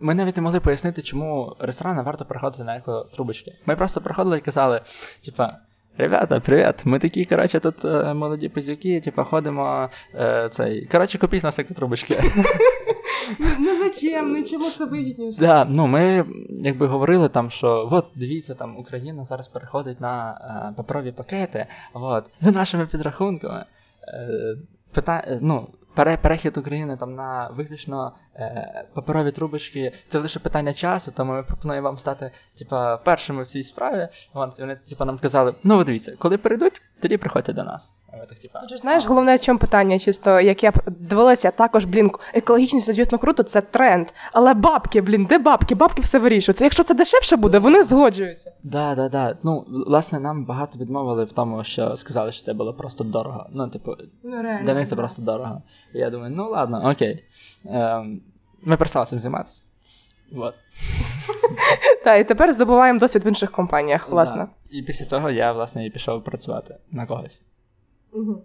ми 0.00 0.14
навіть 0.14 0.36
не 0.36 0.42
могли 0.42 0.60
пояснити, 0.60 1.02
чому 1.02 1.56
ресторан 1.58 2.04
варто 2.04 2.24
приходити 2.24 2.64
на 2.64 2.76
екотрубочки. 2.76 3.52
Ми 3.66 3.76
просто 3.76 4.00
приходили 4.00 4.38
і 4.38 4.40
казали, 4.40 4.80
типа. 5.24 5.56
Ребята, 5.98 6.40
привіт! 6.40 6.74
Ми 6.84 6.98
такі, 6.98 7.24
коротше, 7.24 7.60
тут 7.60 7.84
е, 7.84 8.14
молоді 8.14 8.48
пизюки, 8.48 9.00
типа 9.00 9.24
ходимо 9.24 9.88
е, 10.14 10.48
цей. 10.52 10.86
Коротше, 10.86 11.18
купіть 11.18 11.42
нас 11.42 11.60
трубочки. 11.76 12.14
Ну 13.58 13.78
зачем? 13.78 14.32
Ну 14.32 14.44
чому 14.44 14.70
це 14.70 14.84
вигідніше? 14.84 15.40
Да, 15.40 15.64
ну 15.64 15.86
ми 15.86 16.24
якби 16.48 16.86
говорили 16.86 17.28
там, 17.28 17.50
що 17.50 17.88
от 17.92 18.06
дивіться, 18.14 18.54
там 18.54 18.78
Україна 18.78 19.24
зараз 19.24 19.48
переходить 19.48 20.00
на 20.00 20.32
е, 20.70 20.74
паперові 20.76 21.12
пакети. 21.12 21.66
От, 21.92 22.24
за 22.40 22.50
нашими 22.50 22.86
підрахунками. 22.86 23.64
Е, 24.08 24.56
пита... 24.92 25.38
ну, 25.40 25.68
перехід 25.94 26.56
України 26.56 26.96
там 26.96 27.14
на 27.14 27.48
виключно 27.48 28.12
е, 28.36 28.84
паперові 28.94 29.32
трубочки 29.32 29.92
це 30.08 30.18
лише 30.18 30.38
питання 30.38 30.72
часу, 30.72 31.12
тому 31.16 31.32
ми 31.32 31.42
пропонуємо 31.42 31.88
вам 31.88 31.98
стати 31.98 32.30
типа, 32.58 32.96
першими 32.96 33.42
в 33.42 33.46
цій 33.46 33.64
справі. 33.64 34.08
Вон, 34.34 34.52
вони 34.58 34.76
типа, 34.88 35.04
нам 35.04 35.18
казали, 35.18 35.54
ну 35.62 35.76
ви 35.76 35.84
дивіться, 35.84 36.16
коли 36.18 36.38
перейдуть, 36.38 36.82
тоді 37.02 37.16
приходьте 37.16 37.52
до 37.52 37.64
нас. 37.64 37.98
Же 38.68 38.76
знаєш, 38.76 39.06
головне 39.06 39.36
в 39.36 39.40
чому 39.40 39.58
питання, 39.58 39.98
чисто 39.98 40.40
як 40.40 40.62
я 40.64 40.72
дивилася, 40.86 41.50
також, 41.50 41.84
блін, 41.84 42.10
екологічність, 42.34 42.86
це, 42.86 42.92
звісно, 42.92 43.18
круто, 43.18 43.42
це 43.42 43.60
тренд. 43.60 44.08
Але 44.32 44.54
бабки, 44.54 45.00
блін, 45.00 45.24
де 45.24 45.38
бабки? 45.38 45.74
Бабки 45.74 46.02
все 46.02 46.18
вирішуються. 46.18 46.64
Якщо 46.64 46.82
це 46.82 46.94
дешевше 46.94 47.36
буде, 47.36 47.58
вони 47.58 47.82
згоджуються. 47.82 48.52
Да, 48.62 48.94
да, 48.94 49.08
да. 49.08 49.36
Ну, 49.42 49.64
власне, 49.86 50.20
нам 50.20 50.44
багато 50.44 50.78
відмовили 50.78 51.24
в 51.24 51.32
тому, 51.32 51.64
що 51.64 51.96
сказали, 51.96 52.32
що 52.32 52.44
це 52.44 52.52
було 52.52 52.74
просто 52.74 53.04
дорого. 53.04 53.46
Ну, 53.52 53.68
типу, 53.68 53.94
Ну, 54.22 54.42
реально. 54.42 54.64
для 54.64 54.74
них 54.74 54.88
це 54.88 54.96
просто 54.96 55.22
дорого. 55.22 55.62
І 55.94 55.98
я 55.98 56.10
думаю, 56.10 56.32
ну 56.36 56.50
ладно, 56.50 56.90
окей. 56.90 57.24
Ем, 57.64 58.20
ми 58.62 58.76
перестали 58.76 59.06
цим 59.06 59.18
займатися. 59.18 59.62
Вот. 60.32 60.54
Так, 62.04 62.20
і 62.20 62.24
тепер 62.24 62.52
здобуваємо 62.52 62.98
досвід 62.98 63.24
в 63.24 63.26
інших 63.26 63.50
компаніях, 63.50 64.08
власне. 64.08 64.46
І 64.70 64.82
після 64.82 65.06
того 65.06 65.30
я, 65.30 65.52
власне, 65.52 65.86
і 65.86 65.90
пішов 65.90 66.24
працювати 66.24 66.76
на 66.90 67.06
когось. 67.06 67.42
Угу. 68.12 68.42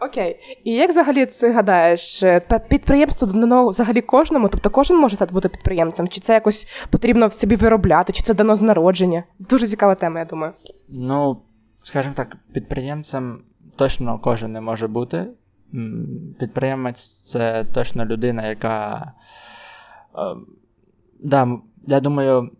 Окей. 0.00 0.36
І 0.64 0.72
як 0.72 0.90
взагалі 0.90 1.26
ти 1.26 1.52
гадаєш, 1.52 2.22
е, 2.22 2.40
підприємство 2.68 3.26
дано 3.26 3.68
взагалі 3.68 4.00
кожному? 4.00 4.48
Тобто 4.48 4.70
кожен 4.70 4.96
може 4.96 5.16
стати 5.16 5.34
бути 5.34 5.48
підприємцем? 5.48 6.08
Чи 6.08 6.20
це 6.20 6.34
якось 6.34 6.86
потрібно 6.90 7.26
в 7.26 7.32
собі 7.34 7.56
виробляти, 7.56 8.12
чи 8.12 8.22
це 8.22 8.34
дано 8.34 8.56
з 8.56 8.60
народження? 8.60 9.24
Дуже 9.38 9.66
цікава 9.66 9.94
тема, 9.94 10.18
я 10.18 10.24
думаю. 10.24 10.52
Ну, 10.88 11.42
скажімо 11.82 12.14
так, 12.16 12.36
підприємцем 12.52 13.42
точно 13.76 14.18
кожен 14.18 14.52
не 14.52 14.60
може 14.60 14.88
бути. 14.88 15.26
Підприємець 16.40 17.22
це 17.22 17.64
точно 17.74 18.04
людина, 18.04 18.46
яка. 18.48 19.12
е, 20.14 20.20
да, 21.20 21.58
я 21.86 22.00
думаю, 22.00 22.50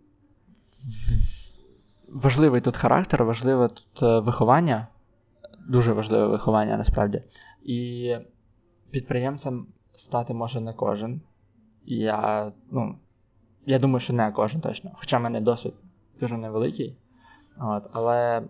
важливий 2.09 2.61
тут 2.61 2.77
характер, 2.77 3.23
важливе 3.23 3.67
тут 3.67 4.03
е, 4.03 4.19
виховання. 4.19 4.87
Дуже 5.67 5.93
важливе 5.93 6.27
виховання 6.27 6.77
насправді. 6.77 7.21
І 7.63 8.15
підприємцем 8.91 9.67
стати 9.93 10.33
може 10.33 10.61
не 10.61 10.73
кожен. 10.73 11.21
Я, 11.85 12.51
ну, 12.71 12.95
я 13.65 13.79
думаю, 13.79 13.99
що 13.99 14.13
не 14.13 14.31
кожен 14.31 14.61
точно. 14.61 14.91
Хоча 14.95 15.17
в 15.17 15.21
мене 15.21 15.41
досвід 15.41 15.73
дуже 16.19 16.37
невеликий. 16.37 16.97
От, 17.59 17.89
але. 17.93 18.43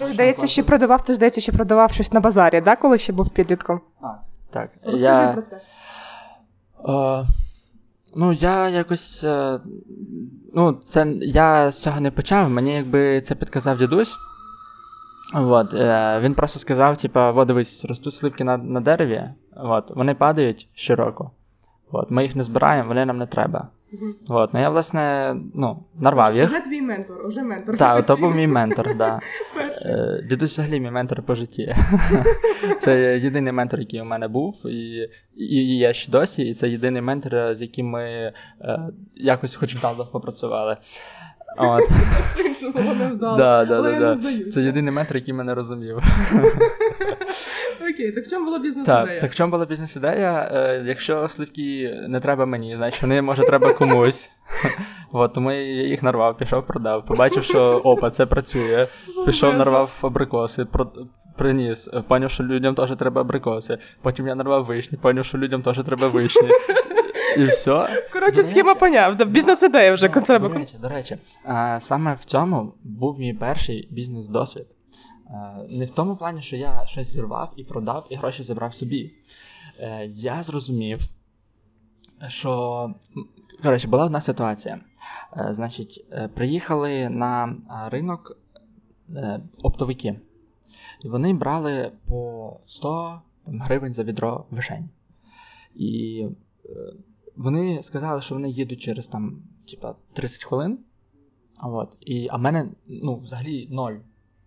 Здається, 0.00 0.46
ще 0.46 0.62
продавав, 0.62 1.04
ти, 1.04 1.14
здається, 1.14 1.40
ще 1.40 1.52
продавав 1.52 1.92
щось 1.92 2.12
на 2.12 2.20
базарі, 2.20 2.60
да, 2.60 2.76
коли 2.76 2.98
ще 2.98 3.12
був 3.12 3.30
підлітком? 3.30 3.80
Так. 4.50 4.70
Розкажи 4.82 5.04
я, 5.04 5.32
про 5.32 5.42
це. 5.42 5.60
Е, 6.88 7.24
ну, 8.16 8.32
я 8.32 8.68
якось. 8.68 9.24
Е, 9.24 9.60
ну, 10.54 10.72
це 10.88 11.06
я 11.20 11.70
з 11.70 11.82
цього 11.82 12.00
не 12.00 12.10
почав. 12.10 12.50
Мені 12.50 12.74
якби 12.74 13.20
це 13.20 13.34
підказав 13.34 13.78
дідусь. 13.78 14.16
От, 15.34 15.74
е, 15.74 16.20
він 16.20 16.34
просто 16.34 16.58
сказав: 16.58 16.96
типа, 16.96 17.32
от 17.32 17.48
дивись, 17.48 17.84
ростуть 17.84 18.14
сливки 18.14 18.44
на, 18.44 18.56
на 18.56 18.80
дереві, 18.80 19.24
от, 19.56 19.90
вони 19.90 20.14
падають 20.14 20.68
щороку. 20.74 21.30
От, 21.92 22.10
ми 22.10 22.22
їх 22.22 22.36
не 22.36 22.42
збираємо, 22.42 22.88
вони 22.88 23.04
нам 23.04 23.18
не 23.18 23.26
треба. 23.26 23.68
От, 24.28 24.54
ну 24.54 24.60
я, 24.60 24.68
власне, 24.68 25.34
ну, 25.54 25.84
нарвав 25.98 26.36
їх. 26.36 26.50
Вже 26.50 26.60
твій 26.60 26.82
ментор, 26.82 27.28
вже 27.28 27.42
ментор. 27.42 27.76
Так, 27.76 28.06
то 28.06 28.16
був 28.16 28.34
мій 28.34 28.46
ментор, 28.46 28.96
да. 28.96 29.20
Е, 29.86 30.22
Дідусь 30.28 30.52
взагалі 30.52 30.80
мій 30.80 30.90
ментор 30.90 31.22
по 31.22 31.34
житті. 31.34 31.74
Це 32.80 33.18
єдиний 33.18 33.52
ментор, 33.52 33.80
який 33.80 34.00
у 34.00 34.04
мене 34.04 34.28
був, 34.28 34.66
і, 34.66 35.08
і, 35.36 35.56
і 35.56 35.78
я 35.78 35.92
ще 35.92 36.10
досі, 36.12 36.42
і 36.42 36.54
це 36.54 36.68
єдиний 36.68 37.02
ментор, 37.02 37.54
з 37.54 37.62
яким 37.62 37.86
ми 37.86 38.02
е, 38.04 38.32
якось 39.14 39.54
хоч 39.54 39.76
вдало 39.76 40.06
попрацювали. 40.12 40.76
От. 41.56 41.90
Невдало. 42.74 43.36
Да, 43.36 43.64
да, 43.64 43.76
Але 43.76 43.88
да, 43.88 43.94
я 43.94 44.00
да. 44.00 44.08
не 44.08 44.14
здаюся. 44.14 44.50
Це 44.50 44.60
єдиний 44.62 44.92
ментор, 44.94 45.16
який 45.16 45.34
мене 45.34 45.54
розумів. 45.54 45.98
Окей, 47.90 48.12
так 48.12 48.24
в 48.24 48.30
чому 48.30 48.44
була 48.44 48.58
бізнес-ідея? 48.58 49.06
Так, 49.06 49.20
так 49.20 49.32
в 49.32 49.34
чому 49.34 49.50
була 49.50 49.66
бізнес-ідея? 49.66 50.50
Е, 50.52 50.82
якщо 50.86 51.28
сливки 51.28 51.94
не 52.08 52.20
треба 52.20 52.46
мені, 52.46 52.76
значить 52.76 53.02
вони 53.02 53.22
може 53.22 53.42
треба 53.42 53.72
комусь. 53.72 54.30
От, 55.12 55.32
тому 55.32 55.52
я 55.52 55.62
їх 55.86 56.02
нарвав, 56.02 56.36
пішов, 56.36 56.66
продав. 56.66 57.06
Побачив, 57.06 57.42
що 57.44 57.62
опа, 57.62 58.10
це 58.10 58.26
працює. 58.26 58.86
Пішов, 59.26 59.54
нарвав 59.54 59.90
абрикоси, 60.02 60.64
про- 60.64 60.92
приніс, 61.38 61.90
поняв, 62.08 62.30
що 62.30 62.44
людям 62.44 62.74
теж 62.74 62.90
треба 62.98 63.20
абрикоси. 63.20 63.78
Потім 64.02 64.26
я 64.28 64.34
нарвав 64.34 64.64
вишні, 64.64 64.98
поняв, 65.02 65.24
що 65.24 65.38
людям 65.38 65.62
теж 65.62 65.82
треба 65.86 66.08
вишні. 66.08 66.48
І 67.38 67.46
все. 67.46 68.08
Коротше, 68.12 68.42
схема 68.42 68.74
поняв. 68.74 69.16
Бізнес-ідея 69.16 69.94
вже 69.94 70.08
концерт. 70.08 70.42
До 70.42 70.48
речі, 70.48 70.76
до 70.80 70.88
речі, 70.88 71.18
саме 71.78 72.14
в 72.14 72.24
цьому 72.24 72.72
був 72.82 73.18
мій 73.18 73.34
перший 73.34 73.88
бізнес-досвід. 73.90 74.66
Не 75.68 75.84
в 75.84 75.90
тому 75.90 76.16
плані, 76.16 76.42
що 76.42 76.56
я 76.56 76.86
щось 76.86 77.08
зірвав 77.08 77.52
і 77.56 77.64
продав, 77.64 78.06
і 78.10 78.16
гроші 78.16 78.42
забрав 78.42 78.74
собі. 78.74 79.12
Е, 79.78 80.06
Я 80.06 80.42
зрозумів, 80.42 81.00
що. 82.28 82.94
Коротше, 83.62 83.88
була 83.88 84.04
одна 84.04 84.20
ситуація. 84.20 84.80
Е, 85.36 85.48
Значить, 85.54 86.06
е, 86.12 86.28
приїхали 86.28 87.08
на 87.08 87.56
ринок 87.90 88.36
оптовики. 89.62 90.20
І 91.04 91.08
вони 91.08 91.34
брали 91.34 91.92
по 92.08 92.52
100 92.66 93.20
гривень 93.46 93.94
за 93.94 94.02
відро 94.02 94.44
вишень. 94.50 94.88
І 95.74 96.26
вони 97.36 97.82
сказали, 97.82 98.20
що 98.20 98.34
вони 98.34 98.50
їдуть 98.50 98.80
через 98.80 99.06
там, 99.06 99.42
типа, 99.70 99.94
30 100.12 100.44
хвилин. 100.44 100.78
А 101.56 101.68
от. 101.68 101.96
І, 102.00 102.28
а 102.30 102.36
в 102.36 102.40
мене, 102.40 102.68
ну, 102.86 103.16
взагалі, 103.16 103.68
ноль 103.70 103.94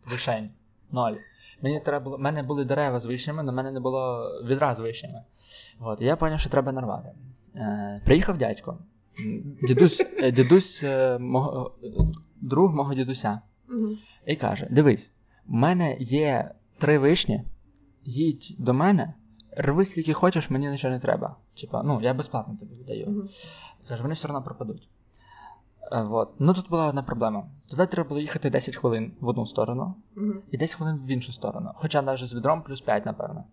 вишень. 0.05 0.49
Ноль. 0.91 1.13
Мені 1.61 1.79
треба 1.79 2.03
було, 2.03 2.17
в 2.17 2.19
мене 2.19 2.43
були 2.43 2.65
дерева 2.65 2.99
з 2.99 3.05
вишнями, 3.05 3.41
але 3.41 3.51
в 3.51 3.55
мене 3.55 3.71
не 3.71 3.79
було 3.79 4.31
відра 4.45 4.75
з 4.75 4.79
вишнями. 4.79 5.21
От. 5.79 6.01
І 6.01 6.05
я 6.05 6.15
зрозумів, 6.15 6.39
що 6.39 6.49
треба 6.49 6.71
нарвати. 6.71 7.09
Е, 7.55 8.01
приїхав 8.05 8.37
дядько. 8.37 8.77
Дідусь, 9.67 10.05
е, 10.17 10.31
дідусь 10.31 10.83
е, 10.83 11.17
мого, 11.17 11.71
друг 12.41 12.75
мого 12.75 12.93
дідуся. 12.93 13.41
Мгм. 13.67 13.97
І 14.25 14.35
каже: 14.35 14.67
Дивись, 14.71 15.13
в 15.47 15.53
мене 15.53 15.97
є 15.99 16.51
три 16.77 16.97
вишні, 16.97 17.43
їдь 18.03 18.55
до 18.57 18.73
мене, 18.73 19.13
рви 19.57 19.85
скільки 19.85 20.13
хочеш, 20.13 20.49
мені 20.49 20.69
нічого 20.69 20.93
не 20.93 20.99
треба. 20.99 21.35
Типа, 21.61 21.83
ну, 21.83 22.01
я 22.01 22.13
безплатно 22.13 22.55
тобі 22.59 22.75
віддаю. 22.75 23.29
Каже, 23.87 24.01
вони 24.01 24.13
все 24.13 24.27
одно 24.27 24.43
пропадуть. 24.43 24.89
Е, 25.91 26.01
вот. 26.01 26.29
Ну 26.39 26.53
тут 26.53 26.69
була 26.69 26.87
одна 26.87 27.03
проблема. 27.03 27.47
Туди 27.67 27.85
треба 27.87 28.09
було 28.09 28.21
їхати 28.21 28.49
10 28.49 28.75
хвилин 28.75 29.13
в 29.19 29.27
одну 29.27 29.45
сторону 29.45 29.95
Мгм. 30.15 30.41
і 30.51 30.57
10 30.57 30.75
хвилин 30.75 30.97
в 30.97 31.07
іншу 31.07 31.31
сторону. 31.33 31.71
Хоча 31.75 32.01
навіть 32.01 32.25
з 32.25 32.33
відром 32.33 32.61
плюс 32.61 32.81
5, 32.81 33.05
напевно. 33.05 33.43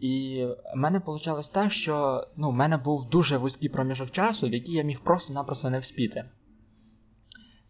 І 0.00 0.44
в 0.74 0.76
мене 0.76 1.02
вийшло 1.06 1.42
так, 1.52 1.72
що 1.72 2.26
ну, 2.36 2.50
в 2.50 2.52
мене 2.52 2.76
був 2.76 3.08
дуже 3.08 3.36
вузький 3.36 3.68
проміжок 3.68 4.10
часу, 4.10 4.48
в 4.48 4.52
який 4.52 4.74
я 4.74 4.82
міг 4.82 5.00
просто-напросто 5.00 5.70
не 5.70 5.78
вспіти. 5.78 6.24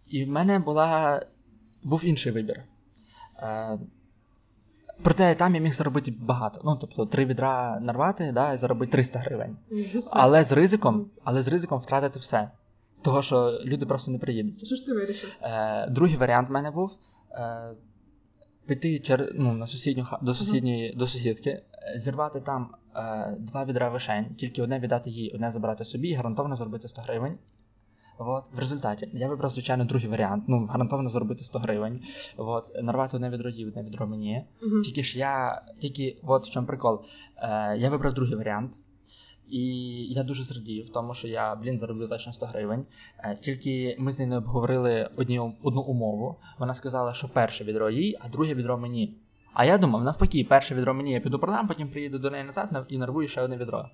І 0.07 0.25
в 0.25 0.29
мене 0.29 0.59
була... 0.59 1.23
був 1.83 2.05
інший 2.05 2.33
вибір. 2.33 2.63
Е, 3.37 3.79
проте 5.03 5.35
там 5.35 5.55
я 5.55 5.61
міг 5.61 5.75
заробити 5.75 6.15
багато. 6.21 6.61
Ну, 6.65 6.77
тобто, 6.81 7.07
три 7.07 7.25
відра 7.25 7.81
нарвати 7.81 8.33
да, 8.33 8.53
і 8.53 8.59
заробити 8.59 8.93
300 8.93 9.19
гривень. 9.19 9.57
Але 10.11 10.45
з 10.45 10.53
ризиком, 10.53 11.11
але 11.25 11.43
з 11.43 11.49
ризиком 11.49 11.79
втратити 11.79 12.19
все. 12.19 12.51
Того, 13.03 13.23
що 13.23 13.61
люди 13.65 13.87
просто 13.87 14.11
не 14.11 14.19
приїдуть. 14.19 14.67
Що 14.67 14.77
ж 14.77 14.87
ти 14.87 14.93
вирішив? 14.93 15.37
Е, 15.43 15.87
другий 15.91 16.17
варіант 16.17 16.49
в 16.49 16.53
мене 16.53 16.71
був 16.71 16.91
е, 17.33 17.71
піти 18.67 18.99
чер... 18.99 19.33
ну, 19.35 19.53
на 19.53 19.67
сусідню 19.67 20.07
до 20.23 20.35
сусідньої 20.35 20.95
до 20.97 21.07
сусідки, 21.07 21.63
зірвати 21.97 22.41
там 22.41 22.71
е, 22.97 23.37
два 23.39 23.65
відра 23.65 23.89
вишень, 23.89 24.35
тільки 24.35 24.63
одне 24.63 24.79
віддати 24.79 25.11
їй, 25.11 25.33
одне 25.35 25.51
забрати 25.51 25.85
собі 25.85 26.09
і 26.09 26.15
гарантовано 26.15 26.57
заробити 26.57 26.89
100 26.89 27.03
гривень. 27.03 27.39
От, 28.19 28.45
в 28.53 28.59
результаті 28.59 29.09
я 29.13 29.29
вибрав, 29.29 29.51
звичайно, 29.51 29.85
другий 29.85 30.09
варіант. 30.09 30.45
Ну, 30.47 30.67
гарантовано 30.67 31.11
заробити 31.11 31.45
100 31.45 31.59
гривень. 31.59 32.01
От, 32.37 32.65
нарвати 32.83 33.17
одне 33.17 33.31
відро 33.31 33.51
їй, 33.51 33.67
одне 33.67 33.83
відро 33.83 34.07
мені. 34.07 34.45
Мгм. 34.63 34.83
Тільки 34.83 35.03
ж 35.03 35.19
я, 35.19 35.63
тільки 35.79 36.17
от 36.23 36.47
в 36.47 36.51
чому 36.51 36.67
прикол. 36.67 37.01
Е, 37.37 37.77
я 37.79 37.91
вибрав 37.91 38.15
другий 38.15 38.35
варіант. 38.35 38.73
І 39.51 39.63
я 40.13 40.23
дуже 40.23 40.45
зрадів, 40.45 40.91
тому 40.93 41.15
що 41.15 41.29
я, 41.29 41.55
блін, 41.55 41.79
зароблю 41.79 42.09
точно 42.09 42.33
100 42.33 42.47
гривень. 42.47 42.87
Е, 43.19 43.39
Тільки 43.41 43.97
ми 43.99 44.13
з 44.13 44.19
нею 44.19 44.31
не 44.31 44.37
обговорили 44.37 45.11
одні, 45.17 45.41
одну 45.63 45.81
умову. 45.81 46.37
Вона 46.59 46.75
сказала, 46.75 47.15
що 47.15 47.29
перше 47.29 47.65
відро 47.65 47.91
їй, 47.91 48.19
а 48.21 48.29
друге 48.29 48.55
відро 48.55 48.79
мені. 48.79 49.15
А 49.53 49.65
я 49.65 49.79
думав, 49.79 50.05
навпаки, 50.05 50.47
перше 50.49 50.75
відро 50.75 50.95
мені 50.95 51.13
я 51.13 51.21
піду 51.21 51.39
продам, 51.39 51.69
потім 51.69 51.89
приїду 51.89 52.19
до 52.19 52.31
неї 52.31 52.45
назад 52.45 52.87
і 52.89 52.99
нарвую 52.99 53.29
ще 53.29 53.43
одне 53.43 53.57
відро. 53.57 53.89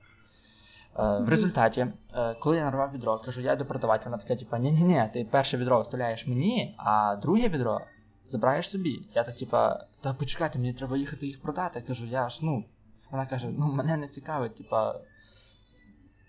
Е, 0.98 1.18
В 1.18 1.28
результаті, 1.28 1.86
е, 2.14 2.34
коли 2.40 2.56
я 2.56 2.64
нарвав 2.64 2.92
відро, 2.92 3.18
кажу, 3.18 3.40
я 3.40 3.52
йду 3.52 3.64
продавати, 3.64 4.04
вона 4.04 4.18
така, 4.18 4.36
типа, 4.36 4.58
ні-ні-ні, 4.58 5.10
ти 5.12 5.24
перше 5.30 5.56
відро 5.56 5.80
вставляєш 5.80 6.26
мені, 6.26 6.74
а 6.78 7.16
друге 7.16 7.48
відро 7.48 7.80
забираєш 8.26 8.70
собі. 8.70 9.08
Я 9.14 9.24
так, 9.24 9.36
типа, 9.36 9.86
та 10.00 10.14
почекайте, 10.14 10.58
мені 10.58 10.72
треба 10.72 10.96
їхати 10.96 11.26
їх 11.26 11.42
продати. 11.42 11.80
Кажу, 11.80 12.06
я 12.06 12.28
ж, 12.28 12.38
ну. 12.42 12.64
Вона 13.10 13.26
каже: 13.26 13.48
ну, 13.58 13.72
мене 13.72 13.96
не 13.96 14.08
цікавить, 14.08 14.56
типа. 14.56 15.00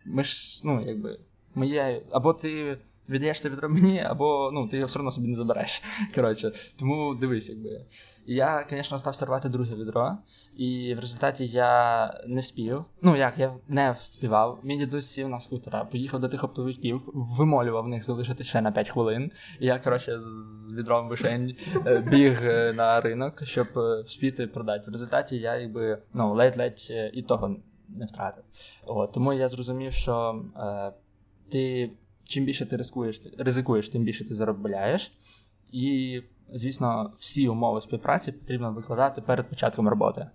Ми 0.05 0.23
ж, 0.23 0.61
ну, 0.63 0.85
якби, 0.85 1.19
моє. 1.55 2.01
Або 2.11 2.33
ти 2.33 2.77
віддаєш 3.09 3.41
це 3.41 3.49
відро 3.49 3.69
мені, 3.69 3.99
або 3.99 4.51
ну, 4.53 4.67
ти 4.67 4.77
його 4.77 4.87
все 4.87 4.99
одно 4.99 5.11
собі 5.11 5.27
не 5.27 5.35
забереш. 5.35 5.83
Коротше, 6.15 6.51
Тому 6.79 7.15
дивись, 7.15 7.49
якби. 7.49 7.81
Я, 8.27 8.67
звісно, 8.69 8.99
став 8.99 9.15
сервати 9.15 9.49
друге 9.49 9.75
відро, 9.75 10.17
і 10.57 10.95
в 10.95 10.99
результаті 10.99 11.45
я 11.45 12.13
не 12.27 12.41
вспів. 12.41 12.85
Ну 13.01 13.15
як, 13.15 13.37
я 13.37 13.53
не 13.67 13.91
вспівав. 13.91 14.59
Мій 14.63 14.77
дідусь 14.77 15.09
сів 15.09 15.29
на 15.29 15.39
скутера, 15.39 15.85
поїхав 15.85 16.19
до 16.19 16.29
тих 16.29 16.43
оптовиків, 16.43 17.01
вимолював 17.13 17.87
них 17.87 18.03
залишити 18.03 18.43
ще 18.43 18.61
на 18.61 18.71
5 18.71 18.89
хвилин. 18.89 19.31
І 19.59 19.65
я, 19.65 19.79
коротше, 19.79 20.19
з 20.39 20.73
відром 20.73 21.07
вишень 21.07 21.55
е, 21.85 21.99
біг 21.99 22.39
е, 22.43 22.73
на 22.73 23.01
ринок, 23.01 23.45
щоб 23.45 23.67
е, 23.77 24.01
вспіти 24.01 24.47
продати. 24.47 24.89
В 24.91 24.93
результаті 24.93 25.37
я 25.37 25.55
якби 25.55 25.97
ну, 26.13 26.33
ледь-ледь 26.33 27.11
і 27.13 27.21
того 27.21 27.55
не 27.89 28.05
втратив. 28.05 28.43
От, 28.85 29.11
Тому 29.11 29.33
я 29.33 29.49
зрозумів, 29.49 29.93
що 29.93 30.43
е, 30.57 30.91
ти 31.51 31.91
чим 32.27 32.45
більше 32.45 32.65
ти 32.65 32.77
ризикуєш, 32.77 33.21
ризикуєш, 33.37 33.89
тим 33.89 34.03
більше 34.03 34.27
ти 34.27 34.35
заробляєш. 34.35 35.11
І 35.71 36.21
звісно, 36.53 37.13
всі 37.19 37.47
умови 37.47 37.81
співпраці 37.81 38.31
потрібно 38.31 38.71
викладати 38.71 39.21
перед 39.21 39.49
початком 39.49 39.87
роботи. 39.87 40.27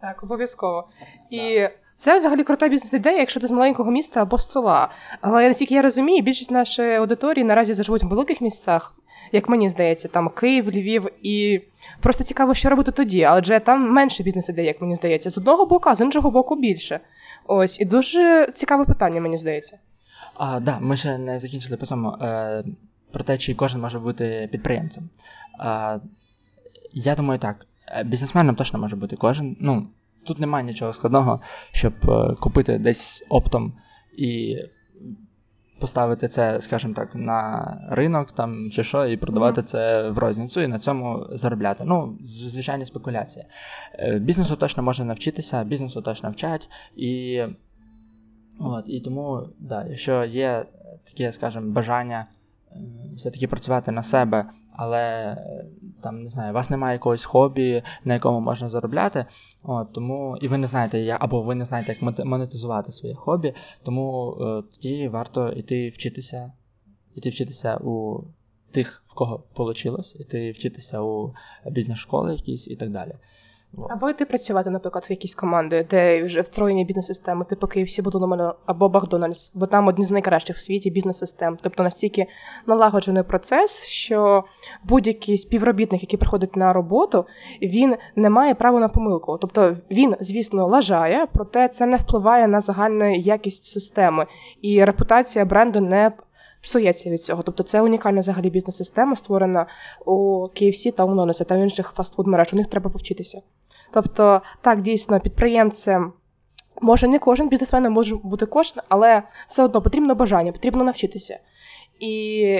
Так, 0.00 0.22
обов'язково. 0.22 0.88
І 1.30 1.68
це 1.98 2.18
взагалі 2.18 2.44
крута 2.44 2.68
бізнес-ідея, 2.68 3.18
якщо 3.18 3.40
ти 3.40 3.46
з 3.46 3.50
маленького 3.50 3.90
міста 3.90 4.22
або 4.22 4.38
з 4.38 4.50
села. 4.50 4.88
Але 5.20 5.48
наскільки 5.48 5.74
я 5.74 5.82
розумію, 5.82 6.22
більшість 6.22 6.50
нашої 6.50 6.94
аудиторії 6.94 7.44
наразі 7.44 7.74
заживуть 7.74 8.02
в 8.02 8.08
великих 8.08 8.40
місцях, 8.40 8.94
як 9.32 9.48
мені 9.48 9.68
здається, 9.68 10.08
там 10.08 10.28
Київ, 10.28 10.68
Львів, 10.68 11.08
і 11.22 11.60
просто 12.00 12.24
цікаво, 12.24 12.54
що 12.54 12.70
робити 12.70 12.92
тоді. 12.92 13.22
Адже 13.22 13.60
там 13.60 13.92
менше 13.92 14.22
бізнес-ідей, 14.22 14.66
як 14.66 14.80
мені 14.80 14.94
здається, 14.94 15.30
з 15.30 15.38
одного 15.38 15.66
боку, 15.66 15.88
а 15.90 15.94
з 15.94 16.00
іншого 16.00 16.30
боку 16.30 16.56
більше. 16.56 17.00
Ось, 17.46 17.80
і 17.80 17.84
дуже 17.84 18.52
цікаве 18.54 18.84
питання, 18.84 19.20
мені 19.20 19.36
здається. 19.36 19.78
А, 20.38 20.60
да, 20.60 20.78
ми 20.80 20.96
ще 20.96 21.18
не 21.18 21.38
закінчили 21.38 21.76
по 21.76 21.86
цьому. 21.86 22.10
Е, 22.10 22.64
про 23.12 23.24
те, 23.24 23.38
чи 23.38 23.54
кожен 23.54 23.80
може 23.80 23.98
бути 23.98 24.48
підприємцем. 24.52 25.08
А, 25.58 25.98
Я 26.92 27.14
думаю, 27.14 27.38
так. 27.40 27.66
Е, 27.88 28.04
бізнесменом 28.04 28.54
точно 28.56 28.78
може 28.78 28.96
бути 28.96 29.16
кожен. 29.16 29.56
Ну, 29.60 29.86
Тут 30.26 30.38
немає 30.38 30.64
нічого 30.64 30.92
складного, 30.92 31.40
щоб 31.72 31.92
е, 32.08 32.34
купити 32.40 32.78
десь 32.78 33.24
оптом 33.28 33.72
і 34.16 34.58
поставити 35.80 36.28
це, 36.28 36.60
скажімо 36.60 36.94
так, 36.94 37.14
на 37.14 37.62
ринок 37.90 38.32
там 38.32 38.70
чи 38.70 38.84
що, 38.84 39.06
і 39.06 39.16
продавати 39.16 39.60
mm-hmm. 39.60 39.64
це 39.64 40.10
в 40.10 40.18
розницю 40.18 40.60
і 40.60 40.66
на 40.66 40.78
цьому 40.78 41.26
заробляти. 41.30 41.84
Ну, 41.86 42.18
звичайні 42.24 42.84
спекуляції. 42.84 43.44
Е, 43.94 44.18
бізнесу 44.18 44.56
точно 44.56 44.82
можна 44.82 45.04
навчитися, 45.04 45.64
бізнесу 45.64 46.02
точно 46.02 46.30
вчать. 46.30 46.68
І 46.96 47.42
от, 48.58 48.84
і 48.88 49.00
тому, 49.00 49.48
да, 49.58 49.86
якщо 49.86 50.24
є 50.24 50.66
таке, 51.04 51.32
скажімо, 51.32 51.72
бажання 51.72 52.26
все-таки 53.16 53.46
працювати 53.46 53.90
на 53.90 54.02
себе, 54.02 54.50
але 54.72 55.36
там 56.02 56.22
не 56.22 56.30
знаю, 56.30 56.50
у 56.50 56.54
вас 56.54 56.70
немає 56.70 56.94
якогось 56.94 57.24
хобі, 57.24 57.82
на 58.04 58.14
якому 58.14 58.40
можна 58.40 58.68
заробляти. 58.68 59.26
От, 59.62 59.92
тому 59.92 60.36
І 60.40 60.48
ви 60.48 60.58
не 60.58 60.66
знаєте, 60.66 60.98
як, 60.98 61.24
або 61.24 61.42
ви 61.42 61.54
не 61.54 61.64
знаєте, 61.64 61.96
як 62.00 62.26
монетизувати 62.26 62.92
своє 62.92 63.14
хобі, 63.14 63.54
тому 63.82 64.36
е, 64.40 64.62
тоді 64.74 65.08
варто 65.08 65.52
йти 65.52 65.88
вчитися, 65.88 66.52
йти 67.14 67.30
вчитися 67.30 67.76
у 67.76 68.24
тих, 68.72 69.02
в 69.06 69.14
кого 69.14 69.44
вийшло, 69.56 70.00
йти 70.20 70.50
вчитися 70.50 71.00
у 71.00 71.34
бізнес-школи 71.66 72.32
якісь 72.32 72.68
і 72.68 72.76
так 72.76 72.90
далі. 72.90 73.12
Або 73.88 74.10
йти 74.10 74.24
працювати, 74.24 74.70
наприклад, 74.70 75.06
в 75.08 75.10
якійсь 75.10 75.34
команди, 75.34 75.86
де 75.90 76.24
вже 76.24 76.40
встроєні 76.40 76.84
бізнес-системи, 76.84 77.44
типу 77.44 77.66
KFC, 77.66 78.02
Будуномено 78.02 78.54
або 78.66 78.88
Макдональдс, 78.88 79.50
бо 79.54 79.66
там 79.66 79.86
одні 79.86 80.04
з 80.04 80.10
найкращих 80.10 80.56
в 80.56 80.60
світі 80.60 80.90
бізнес-систем. 80.90 81.56
Тобто 81.62 81.82
настільки 81.82 82.26
налагоджений 82.66 83.22
процес, 83.22 83.84
що 83.84 84.44
будь-який 84.84 85.38
співробітник, 85.38 86.02
який 86.02 86.18
приходить 86.18 86.56
на 86.56 86.72
роботу, 86.72 87.26
він 87.62 87.96
не 88.16 88.30
має 88.30 88.54
права 88.54 88.80
на 88.80 88.88
помилку. 88.88 89.38
Тобто 89.40 89.76
він, 89.90 90.16
звісно, 90.20 90.66
лажає, 90.66 91.26
проте 91.32 91.68
це 91.68 91.86
не 91.86 91.96
впливає 91.96 92.48
на 92.48 92.60
загальну 92.60 93.14
якість 93.14 93.64
системи, 93.64 94.26
і 94.62 94.84
репутація 94.84 95.44
бренду 95.44 95.80
не 95.80 96.12
псується 96.66 97.10
від 97.10 97.22
цього. 97.22 97.42
Тобто 97.42 97.62
це 97.62 97.82
унікальна 97.82 98.20
взагалі 98.20 98.50
бізнес-система, 98.50 99.16
створена 99.16 99.66
у 100.04 100.42
KFC 100.42 100.92
та 100.92 101.04
у 101.04 101.14
Нонеса 101.14 101.44
та 101.44 101.56
в 101.56 101.58
інших 101.58 101.92
фастфуд 101.96 102.26
мереж. 102.26 102.48
У 102.52 102.56
них 102.56 102.66
треба 102.66 102.90
повчитися. 102.90 103.42
Тобто, 103.92 104.42
так, 104.62 104.82
дійсно, 104.82 105.20
підприємцем. 105.20 106.12
Може, 106.80 107.08
не 107.08 107.18
кожен 107.18 107.48
бізнесменом 107.48 107.92
може 107.92 108.16
бути 108.16 108.46
кожен, 108.46 108.82
але 108.88 109.22
все 109.48 109.62
одно 109.64 109.82
потрібно 109.82 110.14
бажання, 110.14 110.52
потрібно 110.52 110.84
навчитися. 110.84 111.38
І 111.98 112.12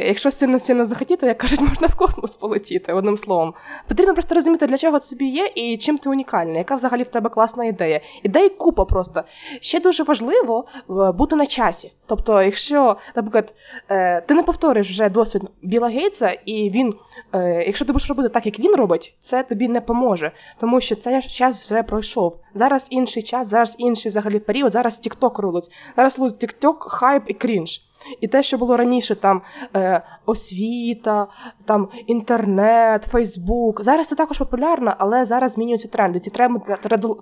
якщо 0.07 0.31
сильно 0.31 0.59
сильно 0.59 0.85
захотіти, 0.85 1.27
як 1.27 1.39
кажуть, 1.39 1.61
можна 1.61 1.87
в 1.87 1.95
космос 1.95 2.37
полетіти, 2.37 2.93
одним 2.93 3.17
словом. 3.17 3.55
Потрібно 3.89 4.15
просто 4.15 4.35
розуміти, 4.35 4.67
для 4.67 4.79
чого 4.79 4.99
це 4.99 5.09
собі 5.09 5.27
є 5.27 5.51
і 5.55 5.77
чим 5.77 5.99
ти 5.99 6.09
унікальний, 6.09 6.57
яка 6.57 6.77
взагалі 6.77 7.03
в 7.03 7.09
тебе 7.09 7.31
класна 7.31 7.65
ідея. 7.65 8.01
Ідей 8.23 8.49
купа 8.49 8.85
просто. 8.85 9.23
Ще 9.61 9.81
дуже 9.81 10.03
важливо 10.03 10.65
бути 10.89 11.37
на 11.37 11.47
часі. 11.47 11.93
Тобто, 12.07 12.43
якщо, 12.43 12.97
наприклад, 13.17 13.55
е, 13.89 14.21
ти 14.21 14.35
не 14.35 14.43
повториш 14.43 14.91
вже 14.91 15.09
досвід 15.09 15.43
Біла 15.63 15.89
Гейтса, 15.89 16.29
і 16.29 16.71
він, 16.71 16.95
е, 17.33 17.65
якщо 17.67 17.85
ти 17.85 17.93
будеш 17.93 18.09
робити 18.09 18.29
так, 18.29 18.47
як 18.47 18.59
він 18.59 18.75
робить, 18.75 19.15
це 19.21 19.43
тобі 19.43 19.69
не 19.69 19.81
поможе, 19.81 20.33
тому 20.61 20.81
що 20.81 20.97
цей 20.97 21.23
час 21.23 21.65
вже 21.65 21.83
пройшов. 21.83 22.37
Зараз 22.55 22.89
інший 22.91 23.23
час, 23.23 23.49
зараз 23.49 23.77
інший 23.79 24.09
взагалі 24.09 24.39
період, 24.39 24.73
зараз 24.73 25.01
TikTok 25.07 25.41
рулить. 25.41 25.71
Зараз 25.97 26.19
TikTok, 26.19 26.77
хайп 26.79 27.23
і 27.27 27.35
крінж. 27.35 27.81
І 28.21 28.29
те, 28.29 28.43
що 28.43 28.59
було 28.59 28.77
раніше, 28.77 29.15
там 29.15 29.43
е, 29.77 30.03
освіта, 30.27 31.27
там 31.65 31.89
інтернет, 32.07 33.05
Фейсбук. 33.05 33.83
Зараз 33.85 34.09
це 34.09 34.15
також 34.15 34.39
популярно, 34.39 34.95
але 34.99 35.25
зараз 35.25 35.53
змінюються 35.53 35.89
тренди. 35.89 36.21
Ці 36.21 36.31
тренди 36.31 36.61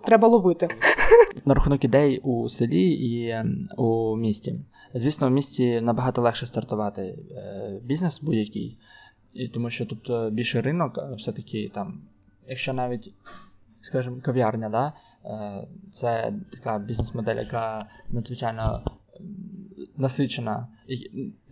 треба 0.04 0.28
ловити. 0.28 0.68
На 1.44 1.54
рахунок 1.54 1.84
ідей 1.84 2.18
у 2.18 2.48
селі 2.48 2.88
і 2.88 3.28
ем, 3.28 3.68
у 3.76 4.16
місті. 4.16 4.54
Звісно, 4.94 5.28
в 5.28 5.30
місті 5.30 5.80
набагато 5.80 6.22
легше 6.22 6.46
стартувати 6.46 7.02
е, 7.02 7.80
бізнес 7.82 8.20
будь-який, 8.20 8.78
тому 9.54 9.70
що 9.70 9.86
тут 9.86 10.10
е, 10.10 10.30
більше 10.30 10.60
ринок, 10.60 10.98
все-таки 11.16 11.70
там, 11.74 12.00
якщо 12.48 12.72
навіть, 12.72 13.14
скажімо, 13.80 14.16
кав'ярня, 14.22 14.68
да, 14.68 14.92
е, 15.24 15.66
це 15.92 16.32
така 16.52 16.78
бізнес-модель, 16.78 17.36
яка 17.36 17.86
надзвичайно 18.08 18.84
насичена. 19.96 20.68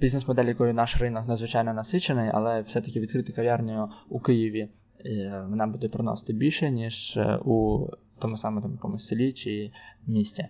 Бізнес-модель, 0.01 0.45
якою 0.45 0.75
наш 0.75 1.01
ринок 1.01 1.29
надзвичайно 1.29 1.75
насичений, 1.75 2.31
але 2.35 2.61
все-таки 2.61 3.01
відкрити 3.01 3.33
кав'ярню 3.33 3.91
у 4.09 4.21
Києві 4.21 4.69
е, 5.07 5.45
вона 5.49 5.67
буде 5.67 5.89
приносити 5.89 6.33
більше, 6.33 6.71
ніж 6.71 7.17
е, 7.17 7.39
у 7.45 7.87
тому 8.19 8.37
самому 8.37 8.63
там, 8.63 8.73
якомусь 8.73 9.07
селі 9.07 9.33
чи 9.33 9.71
місті. 10.07 10.49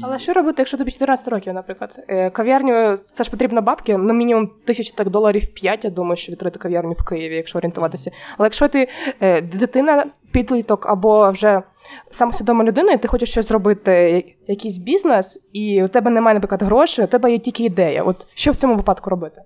Але 0.00 0.18
що 0.18 0.32
робити, 0.32 0.54
якщо 0.58 0.78
тобі 0.78 0.90
14 0.90 1.28
років, 1.28 1.54
наприклад? 1.54 2.04
Е, 2.08 2.30
кав'ярню 2.30 2.96
це 2.96 3.24
ж 3.24 3.30
потрібно 3.30 3.62
бабки, 3.62 3.96
ну 3.98 4.14
мінімум 4.14 4.50
тисячі 4.64 4.92
так 4.96 5.10
доларів 5.10 5.54
5, 5.54 5.84
я 5.84 5.90
думаю, 5.90 6.16
що 6.16 6.32
відкрити 6.32 6.58
кав'ярню 6.58 6.92
в 6.92 7.04
Києві, 7.04 7.36
якщо 7.36 7.58
орієнтуватися. 7.58 8.10
Але 8.38 8.46
якщо 8.46 8.68
ти 8.68 8.88
е, 9.20 9.40
дитина, 9.40 10.04
підліток 10.32 10.86
або 10.86 11.30
вже 11.30 11.62
самосвідома 12.10 12.64
людина, 12.64 12.92
і 12.92 12.98
ти 12.98 13.08
хочеш 13.08 13.30
щось 13.30 13.48
зробити, 13.48 14.24
якийсь 14.48 14.78
бізнес, 14.78 15.40
і 15.52 15.82
у 15.82 15.88
тебе 15.88 16.10
немає, 16.10 16.34
наприклад, 16.34 16.62
грошей, 16.62 17.04
у 17.04 17.08
тебе 17.08 17.32
є 17.32 17.38
тільки 17.38 17.64
ідея. 17.64 18.02
От 18.02 18.26
що 18.34 18.50
в 18.50 18.56
цьому 18.56 18.74
випадку 18.76 19.10
робити? 19.10 19.42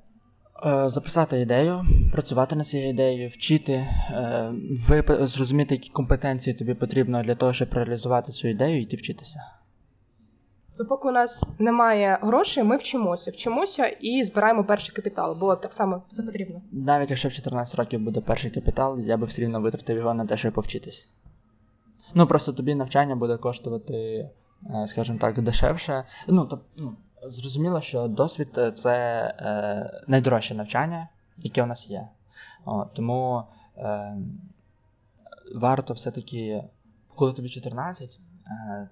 Е, 0.66 0.88
записати 0.88 1.40
ідею, 1.40 1.84
працювати 2.12 2.56
над 2.56 2.66
цією 2.66 2.90
ідеєю, 2.90 3.28
вчити, 3.28 3.86
зрозуміти, 5.20 5.74
які 5.74 5.90
компетенції 5.90 6.56
тобі 6.56 6.74
потрібно 6.74 7.22
для 7.22 7.34
того, 7.34 7.52
щоб 7.52 7.68
реалізувати 7.72 8.32
цю 8.32 8.48
ідею 8.48 8.78
і 8.78 8.82
йти 8.82 8.96
вчитися. 8.96 9.40
То 10.78 10.84
поки 10.84 11.08
у 11.08 11.10
нас 11.10 11.44
немає 11.58 12.18
грошей, 12.22 12.64
ми 12.64 12.76
вчимося, 12.76 13.30
вчимося 13.30 13.86
і 13.86 14.24
збираємо 14.24 14.64
перший 14.64 14.94
капітал, 14.94 15.36
бо 15.40 15.56
так 15.56 15.72
само 15.72 16.02
все 16.08 16.22
потрібно. 16.22 16.62
Навіть 16.72 17.10
якщо 17.10 17.28
в 17.28 17.32
14 17.32 17.74
років 17.74 18.00
буде 18.00 18.20
перший 18.20 18.50
капітал, 18.50 19.00
я 19.00 19.16
би 19.16 19.26
все 19.26 19.42
рівно 19.42 19.60
витратив 19.60 19.96
його 19.96 20.14
на 20.14 20.26
те, 20.26 20.36
щоб 20.36 20.52
повчитись. 20.52 21.08
Ну 22.14 22.26
просто 22.26 22.52
тобі 22.52 22.74
навчання 22.74 23.16
буде 23.16 23.36
коштувати, 23.36 23.94
е, 23.94 24.86
скажімо 24.86 25.18
так, 25.18 25.42
дешевше. 25.42 26.04
Ну, 26.28 26.44
то, 26.44 26.60
ну, 26.78 26.96
зрозуміло, 27.22 27.80
що 27.80 28.08
досвід 28.08 28.48
е, 28.58 28.72
це 28.72 28.94
е, 29.38 30.00
найдорожче 30.08 30.54
навчання, 30.54 31.08
яке 31.38 31.62
у 31.62 31.66
нас 31.66 31.90
є. 31.90 32.08
О, 32.64 32.84
тому 32.84 33.42
е, 33.76 34.16
варто 35.54 35.94
все-таки, 35.94 36.64
коли 37.14 37.32
тобі 37.32 37.48
14, 37.48 38.18
е, 38.46 38.88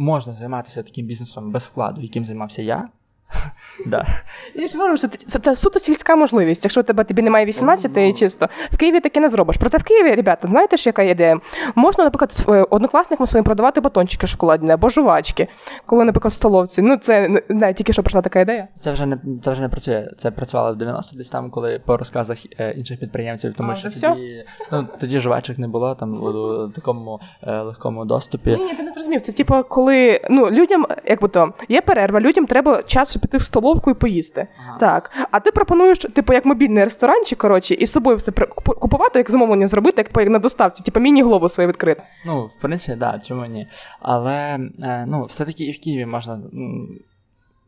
можна 0.00 0.32
займатися 0.32 0.82
таким 0.82 1.06
бізнесом 1.06 1.50
без 1.52 1.64
вкладу, 1.64 2.00
яким 2.00 2.24
займався 2.24 2.62
я. 2.62 2.88
Да. 3.86 4.06
Я 4.54 4.68
ж 4.68 4.78
говорю, 4.78 4.96
що 4.96 5.08
це, 5.08 5.56
суто 5.56 5.78
сільська 5.78 6.16
можливість. 6.16 6.64
Якщо 6.64 6.80
у 6.80 6.84
тебе 6.84 7.04
тобі 7.04 7.22
немає 7.22 7.46
18 7.46 7.96
і 7.96 8.12
чисто, 8.12 8.48
в 8.72 8.76
Києві 8.76 9.00
таке 9.00 9.20
не 9.20 9.28
зробиш. 9.28 9.56
Проте 9.60 9.78
в 9.78 9.82
Києві, 9.82 10.14
ребята, 10.14 10.48
знаєте 10.48 10.76
ж, 10.76 10.88
яка 10.88 11.02
ідея? 11.02 11.38
Можна, 11.74 12.04
наприклад, 12.04 12.44
е, 12.48 12.66
однокласникам 12.70 13.26
своїм 13.26 13.44
продавати 13.44 13.80
батончики 13.80 14.26
шоколадні 14.26 14.70
або 14.70 14.88
жувачки, 14.88 15.48
коли, 15.86 16.04
наприклад, 16.04 16.32
столовці. 16.32 16.82
Ну, 16.82 16.96
це 16.96 17.42
не 17.48 17.74
тільки 17.74 17.92
що 17.92 18.02
прийшла 18.02 18.22
така 18.22 18.40
ідея. 18.40 18.68
Це 18.80 18.92
вже 18.92 19.06
не 19.06 19.18
це 19.42 19.50
вже 19.50 19.60
не 19.60 19.68
працює. 19.68 20.08
Це 20.18 20.30
працювало 20.30 20.72
в 20.72 20.76
90 20.76 21.16
десь 21.16 21.28
там, 21.28 21.50
коли 21.50 21.82
по 21.86 21.96
розказах 21.96 22.38
е, 22.58 22.70
інших 22.70 23.00
підприємців, 23.00 23.54
тому 23.54 23.72
А, 23.72 23.74
що 23.74 23.88
вже 23.88 24.00
тоді, 24.00 24.44
ну, 24.72 24.88
тоді 25.00 25.20
жувачок 25.20 25.58
не 25.58 25.68
було 25.68 25.94
там 25.94 26.14
у 26.14 26.68
такому 26.68 27.20
е, 27.42 27.60
легкому 27.62 28.04
доступі. 28.04 28.50
Ні, 28.50 28.64
ні, 28.64 28.74
ти 28.74 28.82
не 28.82 28.90
зрозумів. 28.90 29.20
Це 29.20 29.32
типу, 29.32 29.54
коли 29.68 30.20
ну 30.30 30.50
людям, 30.50 30.86
як 31.04 31.22
би 31.22 31.28
то, 31.28 31.52
є 31.68 31.80
перерва, 31.80 32.20
людям 32.20 32.46
треба 32.46 32.82
час, 32.82 33.16
піти 33.20 33.36
в 33.36 33.42
столовку 33.42 33.90
і 33.90 33.94
поїсти. 33.94 34.48
Ага. 34.58 34.78
Так. 34.78 35.10
А 35.30 35.40
ти 35.40 35.50
пропонуєш, 35.50 35.98
типу, 35.98 36.32
як 36.32 36.44
мобільний 36.44 36.84
ресторанчик, 36.84 37.38
коротше, 37.38 37.74
і 37.74 37.86
з 37.86 37.92
собою 37.92 38.16
все 38.16 38.32
купувати, 38.56 39.18
як 39.18 39.30
замовлення 39.30 39.66
зробити, 39.66 39.94
як, 40.02 40.16
як 40.16 40.28
на 40.28 40.38
доставці, 40.38 40.82
типу 40.82 41.00
міні-глобус 41.00 41.52
своє 41.52 41.68
відкрити. 41.68 42.02
Ну, 42.26 42.46
в 42.46 42.60
принципі, 42.60 42.98
да, 42.98 43.20
чому 43.24 43.46
ні. 43.46 43.68
Але 44.00 44.58
е, 44.82 45.04
ну, 45.08 45.24
все-таки 45.24 45.64
і 45.64 45.72
в 45.72 45.80
Києві 45.80 46.06
можна. 46.06 46.42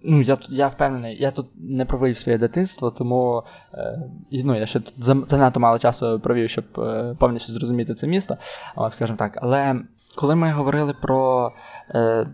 Ну, 0.04 0.22
я, 0.22 0.38
я 0.48 0.68
впевнений, 0.68 1.16
я 1.20 1.30
тут 1.30 1.46
не 1.54 1.84
провів 1.84 2.16
своє 2.16 2.38
дитинство, 2.38 2.90
тому 2.90 3.42
е, 3.74 3.98
ну, 4.32 4.58
я 4.58 4.66
ще 4.66 4.80
тут 4.80 4.94
занадто 5.28 5.60
мало 5.60 5.78
часу 5.78 6.20
провів, 6.20 6.50
щоб 6.50 6.64
е, 6.78 7.16
повністю 7.18 7.52
зрозуміти 7.52 7.94
це 7.94 8.06
місто, 8.06 8.36
от, 8.76 8.92
скажімо 8.92 9.18
так. 9.18 9.38
Але 9.42 9.76
коли 10.16 10.34
ми 10.34 10.52
говорили 10.52 10.94
про 11.02 11.52
е, 11.90 12.26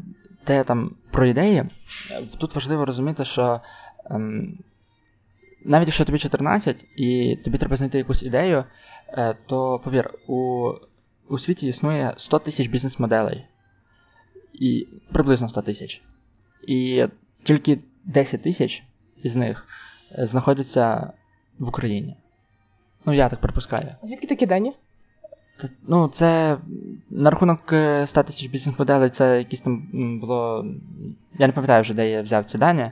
те 0.49 0.65
там 0.65 0.91
про 1.11 1.27
ідеї, 1.27 1.65
е, 2.11 2.23
тут 2.39 2.55
важливо 2.55 2.85
розуміти, 2.85 3.25
що 3.25 3.61
ем, 4.11 4.59
навіть 5.65 5.89
якщо 5.89 6.05
тобі 6.05 6.19
14 6.19 6.87
і 6.97 7.37
тобі 7.45 7.59
треба 7.59 7.77
знайти 7.77 7.99
якусь 7.99 8.23
ідею, 8.23 8.65
е, 9.09 9.35
то 9.47 9.79
повір, 9.85 10.15
у, 10.27 10.71
у 11.29 11.39
світі 11.39 11.67
існує 11.67 12.15
100 12.17 12.39
тисяч 12.39 12.67
бізнес-моделей. 12.67 13.45
І 14.55 14.87
приблизно 15.13 15.49
100 15.49 15.63
тисяч. 15.63 16.03
І 16.67 17.07
тільки 17.43 17.79
10 18.05 18.43
тисяч 18.43 18.83
із 19.23 19.37
них 19.37 19.67
е, 20.19 20.27
знаходяться 20.27 21.13
в 21.59 21.69
Україні. 21.69 22.17
Ну, 23.07 23.13
я 23.13 23.29
так 23.29 23.41
припускаю. 23.41 23.95
Звідки 24.03 24.27
такі 24.27 24.47
дані? 24.47 24.73
Ну, 25.89 26.09
це 26.09 26.57
на 27.11 27.31
рахунок 27.31 27.73
е, 27.73 28.07
100 28.07 28.23
тисяч 28.23 28.47
бізнес-моделей, 28.47 29.11
це 29.11 29.39
якісь 29.39 29.61
там 29.61 29.83
було. 30.21 30.67
Я 31.39 31.47
не 31.47 31.53
пам'ятаю 31.53 31.83
вже, 31.83 31.95
де 31.95 32.11
я 32.11 32.23
взяв 32.23 32.45
ці 32.45 32.59
дані. 32.59 32.91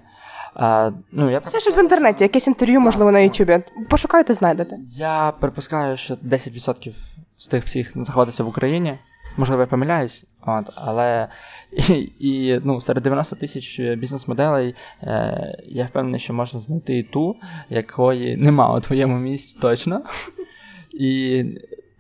А, 0.55 0.91
ну, 1.13 1.31
я, 1.31 1.41
Це 1.41 1.61
щось 1.61 1.77
в 1.77 1.79
інтернеті, 1.79 2.25
якесь 2.25 2.47
інтерв'ю, 2.47 2.81
можливо, 2.81 3.13
на 3.13 3.21
Ютубі. 3.21 3.63
Пошукайте, 3.89 4.35
знайдете. 4.35 4.77
я 4.97 5.33
припускаю, 5.41 5.97
що 5.97 6.15
10% 6.15 6.93
з 7.39 7.49
тих 7.49 7.65
всіх 7.65 7.93
знаходиться 7.93 8.45
в 8.45 8.49
Україні. 8.49 8.99
Можливо, 9.37 9.63
я 9.63 9.67
помиляюсь, 9.67 10.25
от, 10.47 10.67
але 10.75 11.29
і, 11.89 12.13
і, 12.19 12.61
ну, 12.65 12.81
серед 12.81 13.03
90 13.03 13.37
тисяч 13.37 13.81
бізнес-моделей 13.81 14.75
е, 15.03 15.59
я 15.67 15.85
впевнений, 15.85 16.21
що 16.21 16.35
можна 16.35 16.61
знайти 16.61 16.99
і 16.99 17.03
ту, 17.03 17.37
якої 17.71 18.37
нема 18.37 18.77
у 18.77 18.81
твоєму 18.81 19.19
місті 19.19 19.59
точно. 19.61 20.03
І 20.99 21.45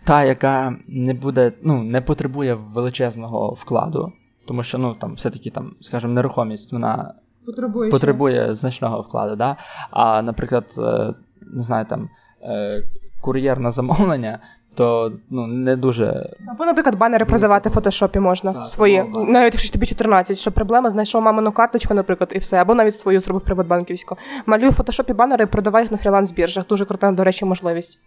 та, 0.07 0.25
яка 0.25 0.77
не 0.89 1.15
буде, 1.15 1.53
ну, 1.63 1.83
не 1.83 2.01
потребує 2.01 2.55
величезного 2.55 3.49
вкладу, 3.51 4.13
тому 4.49 4.63
що, 4.63 4.79
ну, 4.79 4.95
там, 4.95 5.15
все-таки 5.15 5.51
там, 5.51 5.73
скажімо, 5.81 6.13
нерухомість, 6.13 6.73
вона 6.73 7.15
Потребує. 7.47 7.91
потребує 7.91 8.55
значного 8.55 9.01
вкладу. 9.01 9.37
Да? 9.37 9.57
А, 9.91 10.23
наприклад, 10.23 10.65
е, 10.79 11.15
не 11.57 11.63
знаю, 11.63 11.87
там 11.89 12.09
е, 12.43 12.83
кур'єр 13.21 13.61
на 13.61 13.71
замовлення, 13.71 14.39
то 14.75 15.13
ну, 15.31 15.47
не 15.47 15.77
дуже. 15.77 16.31
Або, 16.49 16.65
наприклад, 16.65 16.99
банери 16.99 17.25
продавати 17.25 17.69
в 17.69 17.73
фотошопі 17.73 18.19
можна 18.19 18.53
Так, 18.53 18.67
свої, 18.67 18.99
або 18.99 19.25
навіть 19.25 19.55
якщо 19.55 19.73
тобі 19.73 19.87
14, 19.87 20.39
що 20.39 20.53
проблема, 20.53 20.91
знайшов 20.91 21.23
мамину 21.23 21.53
карточку, 21.53 21.95
наприклад, 21.95 22.33
і 22.35 22.39
все, 22.39 22.57
або 22.57 22.75
навіть 22.75 22.95
свою 22.95 23.21
зробив 23.21 23.43
приватбанківську. 23.45 24.17
Малюю 24.47 24.71
в 24.71 24.75
фотошопі 24.75 25.13
банери 25.13 25.45
і 25.45 25.47
продавай 25.47 25.83
їх 25.83 25.93
на 25.93 25.99
фріланс-біржах. 25.99 26.69
Дуже 26.69 26.85
крута, 26.85 27.13
до 27.13 27.25
речі, 27.25 27.45
можливість. 27.45 27.99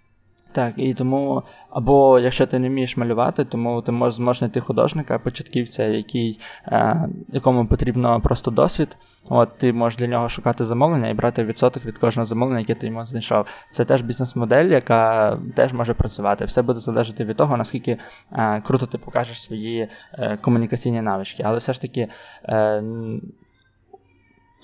Так, 0.51 0.73
і 0.77 0.93
тому, 0.93 1.43
або 1.69 2.19
якщо 2.19 2.47
ти 2.47 2.59
не 2.59 2.69
вмієш 2.69 2.97
малювати, 2.97 3.45
тому 3.45 3.81
ти 3.81 3.91
можеш, 3.91 4.15
зможеш 4.15 4.39
знайти 4.39 4.59
художника, 4.59 5.19
початківця, 5.19 5.83
який, 5.83 6.39
е, 6.67 7.09
якому 7.27 7.67
потрібно 7.67 8.21
просто 8.21 8.51
досвід. 8.51 8.97
От 9.29 9.57
ти 9.57 9.73
можеш 9.73 9.99
для 9.99 10.07
нього 10.07 10.29
шукати 10.29 10.63
замовлення 10.65 11.09
і 11.09 11.13
брати 11.13 11.43
відсоток 11.43 11.85
від 11.85 11.97
кожного 11.97 12.25
замовлення, 12.25 12.59
яке 12.59 12.75
ти 12.75 12.87
йому 12.87 13.05
знайшов. 13.05 13.45
Це 13.71 13.85
теж 13.85 14.01
бізнес-модель, 14.01 14.65
яка 14.65 15.37
теж 15.55 15.73
може 15.73 15.93
працювати. 15.93 16.45
Все 16.45 16.61
буде 16.61 16.79
залежати 16.79 17.25
від 17.25 17.37
того, 17.37 17.57
наскільки 17.57 17.97
е, 18.31 18.61
круто 18.61 18.85
ти 18.85 18.97
покажеш 18.97 19.41
свої 19.41 19.89
е, 20.13 20.37
комунікаційні 20.41 21.01
навички. 21.01 21.43
Але 21.45 21.57
все 21.57 21.73
ж 21.73 21.81
таки. 21.81 22.07
Е, 22.43 22.83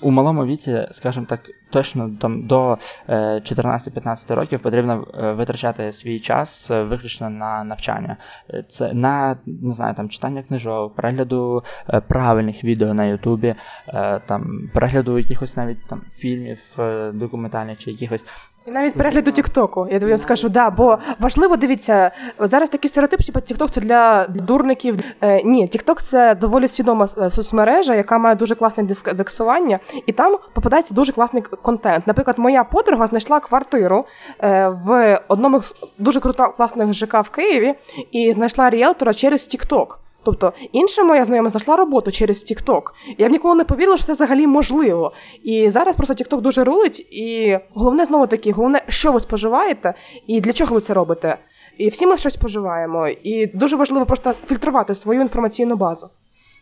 у 0.02 0.12
малому 0.12 0.46
віці, 0.46 0.88
скажімо 0.92 1.26
так, 1.30 1.40
точно 1.70 2.12
там 2.22 2.48
до 2.48 2.78
е, 3.08 3.16
14-15 3.16 4.36
років 4.36 4.60
потрібно 4.60 5.08
е, 5.14 5.32
витрачати 5.32 5.94
свій 5.94 6.20
час 6.20 6.72
е, 6.72 6.84
виключно 6.84 7.30
на 7.30 7.64
навчання. 7.64 8.18
Е, 8.50 8.64
Це 8.70 8.94
на 8.94 9.38
не 9.46 9.74
знаю, 9.74 9.96
там 9.96 10.10
читання 10.10 10.44
книжок, 10.44 10.96
перегляду 10.96 11.64
е, 11.90 12.00
правильних 12.00 12.64
відео 12.64 12.94
на 12.94 13.06
Ютубі, 13.06 13.56
е, 13.88 14.20
там 14.26 14.70
перегляду 14.74 15.18
якихось 15.18 15.58
навіть 15.58 15.88
там 15.88 16.02
фільмів 16.18 16.60
е, 16.80 17.12
документальних 17.12 17.78
чи 17.78 17.92
якихось. 17.92 18.26
І 18.68 18.72
навіть 18.72 18.94
перегляду 18.94 19.32
Тіктоку. 19.32 19.88
Я 19.92 20.00
тобі 20.00 20.18
скажу, 20.18 20.50
да, 20.50 20.70
бо 20.70 20.98
важливо 21.20 21.58
дивіться, 21.58 22.12
зараз 22.40 22.70
такий 22.70 22.90
стереотип, 22.90 23.22
що 23.22 23.34
Тікток 23.42 23.72
це 23.72 23.82
для 23.82 24.28
дурників. 24.28 25.00
Е, 25.22 25.44
ні, 25.44 25.68
Тікток 25.68 26.02
це 26.02 26.36
доволі 26.36 26.68
свідома 26.68 27.08
е, 27.18 27.30
соцмережа, 27.30 27.96
яка 27.96 28.18
має 28.18 28.36
дуже 28.36 28.56
класне 28.56 28.84
диск- 28.84 29.10
індексування, 29.10 29.80
і 30.06 30.12
там 30.12 30.38
попадається 30.54 30.94
дуже 30.94 31.12
класний 31.14 31.42
контент. 31.42 32.08
Наприклад, 32.08 32.40
моя 32.40 32.64
подруга 32.64 33.08
знайшла 33.08 33.40
квартиру 33.40 34.06
е, 34.44 34.68
в 34.68 35.20
одному 35.28 35.62
з 35.62 35.76
дуже 35.98 36.20
крута 36.20 36.48
класних 36.48 36.94
ЖК 36.94 37.22
в 37.22 37.30
Києві 37.30 37.76
і 38.12 38.34
знайшла 38.34 38.70
ріелтора 38.70 39.14
через 39.14 39.46
Тікток. 39.46 40.05
Тобто 40.26 40.54
інша 40.72 41.04
моя 41.04 41.26
знайома 41.26 41.50
знайшла 41.50 41.76
роботу 41.76 42.12
через 42.12 42.52
TikTok. 42.52 42.82
Я 43.18 43.28
б 43.28 43.32
ніколи 43.32 43.56
не 43.56 43.64
повірила, 43.64 43.98
що 43.98 44.06
це 44.06 44.14
взагалі 44.14 44.48
можливо. 44.48 45.14
І 45.44 45.70
зараз 45.70 45.96
просто 45.96 46.14
TikTok 46.14 46.42
дуже 46.42 46.64
рулить, 46.64 47.00
і 47.00 47.60
головне 47.74 48.06
знову 48.06 48.28
таки, 48.28 48.52
головне, 48.52 48.82
що 48.88 49.12
ви 49.12 49.20
споживаєте 49.20 49.94
і 50.28 50.42
для 50.42 50.54
чого 50.54 50.76
ви 50.76 50.82
це 50.82 50.94
робите. 50.94 51.38
І 51.78 51.90
всі 51.90 52.08
ми 52.08 52.18
щось 52.18 52.34
споживаємо. 52.34 53.08
І 53.08 53.48
дуже 53.48 53.76
важливо 53.76 54.06
просто 54.06 54.34
фільтрувати 54.34 54.96
свою 54.96 55.22
інформаційну 55.22 55.76
базу. 55.76 56.10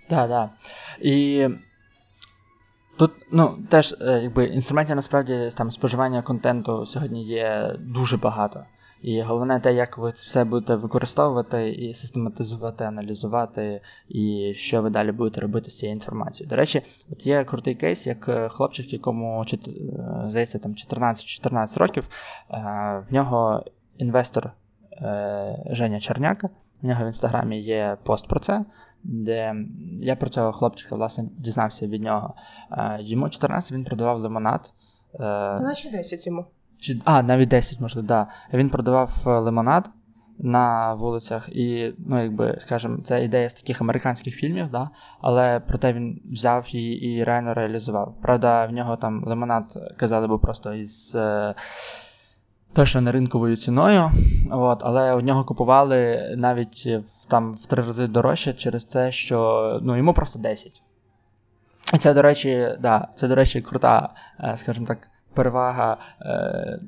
Так, 0.09 0.29
так. 0.29 0.49
І 1.01 1.47
тут, 2.97 3.11
ну, 3.31 3.57
теж, 3.69 3.95
е, 4.01 4.19
якби 4.23 4.45
інструментів 4.45 4.95
насправді 4.95 5.49
там 5.57 5.71
споживання 5.71 6.21
контенту 6.21 6.85
сьогодні 6.85 7.23
є 7.23 7.75
дуже 7.79 8.17
багато. 8.17 8.65
І 9.03 9.21
головне 9.21 9.59
те, 9.59 9.73
як 9.73 9.97
ви 9.97 10.11
це 10.11 10.23
все 10.25 10.43
будете 10.43 10.75
використовувати 10.75 11.69
і 11.71 11.93
систематизувати, 11.93 12.83
аналізувати, 12.83 13.81
і 14.09 14.53
що 14.55 14.81
ви 14.81 14.89
далі 14.89 15.11
будете 15.11 15.41
робити 15.41 15.71
з 15.71 15.77
цією 15.77 15.93
інформацією. 15.95 16.49
До 16.49 16.55
речі, 16.55 16.81
от 17.11 17.25
є 17.27 17.43
крутий 17.43 17.75
кейс, 17.75 18.07
як 18.07 18.29
е, 18.29 18.49
хлопчик, 18.49 18.93
якому 18.93 19.45
е, 19.53 19.57
здається, 20.27 20.59
там 20.59 20.71
14-14 20.71 21.79
років. 21.79 22.03
е, 22.51 22.55
В 23.09 23.13
нього 23.13 23.63
інвестор 23.97 24.51
Женя 25.71 25.99
Черняка. 25.99 26.49
В 26.81 26.85
нього 26.85 27.03
в 27.03 27.07
інстаграмі 27.07 27.61
є 27.61 27.97
пост 28.03 28.27
про 28.27 28.39
це, 28.39 28.65
де 29.03 29.55
я 30.01 30.15
про 30.15 30.29
цього 30.29 30.51
хлопчика 30.51 30.95
власне 30.95 31.25
дізнався 31.37 31.87
від 31.87 32.01
нього. 32.01 32.33
Йому 32.99 33.29
14 33.29 33.71
він 33.71 33.83
продавав 33.83 34.19
лимонад. 34.19 34.71
Наче 35.63 35.91
10 35.91 36.27
йому. 36.27 36.45
Чи, 36.83 37.01
а, 37.05 37.23
навіть 37.23 37.49
10, 37.49 37.79
можливо, 37.79 38.07
да. 38.07 38.27
Він 38.53 38.69
продавав 38.69 39.11
е, 39.25 39.29
лимонад 39.29 39.89
на 40.39 40.93
вулицях, 40.93 41.49
і, 41.49 41.93
ну, 41.97 42.23
якби, 42.23 42.57
скажімо, 42.59 42.97
це 43.03 43.25
ідея 43.25 43.49
з 43.49 43.53
таких 43.53 43.81
американських 43.81 44.35
фільмів, 44.35 44.69
да, 44.71 44.89
але 45.21 45.61
проте 45.67 45.93
він 45.93 46.21
взяв 46.31 46.67
її 46.69 47.05
і 47.05 47.23
реально 47.23 47.53
реалізував. 47.53 48.15
Правда, 48.21 48.65
в 48.65 48.71
нього 48.71 48.95
там 48.97 49.23
лимонад, 49.25 49.93
казали, 49.97 50.27
був 50.27 50.41
просто 50.41 50.73
із. 50.73 51.15
Е, 51.15 51.55
Точно 52.73 53.01
не 53.01 53.11
ринковою 53.11 53.55
ціною, 53.55 54.11
от, 54.51 54.79
але 54.83 55.13
у 55.15 55.21
нього 55.21 55.43
купували 55.43 56.33
навіть 56.37 56.85
в, 56.85 57.25
там 57.27 57.53
в 57.53 57.65
три 57.65 57.83
рази 57.83 58.07
дорожче 58.07 58.53
через 58.53 58.85
те, 58.85 59.11
що 59.11 59.79
ну, 59.83 59.97
йому 59.97 60.13
просто 60.13 60.39
10. 60.39 60.81
І 61.93 61.97
це, 61.97 62.13
до 62.13 62.21
речі, 62.21 62.77
да, 62.79 63.07
це, 63.15 63.27
до 63.27 63.35
речі, 63.35 63.61
крута, 63.61 64.09
е, 64.39 64.57
скажімо 64.57 64.87
так, 64.87 64.97
перевага 65.33 65.97
е, 66.21 66.79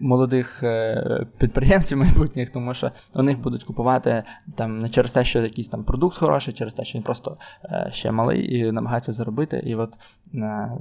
молодих 0.00 0.62
е, 0.62 1.26
підприємців 1.38 1.98
майбутніх, 1.98 2.50
тому 2.50 2.74
що 2.74 2.90
у 3.14 3.22
них 3.22 3.38
будуть 3.38 3.64
купувати 3.64 4.22
там 4.56 4.78
не 4.78 4.88
через 4.88 5.12
те, 5.12 5.24
що 5.24 5.40
якийсь 5.40 5.68
там 5.68 5.84
продукт 5.84 6.16
хороший, 6.16 6.54
через 6.54 6.74
те, 6.74 6.84
що 6.84 6.98
він 6.98 7.02
просто 7.02 7.36
е, 7.64 7.88
ще 7.92 8.10
малий 8.10 8.58
і 8.58 8.72
намагається 8.72 9.12
заробити. 9.12 9.62
І 9.66 9.74
от 9.74 9.94
да, 10.32 10.78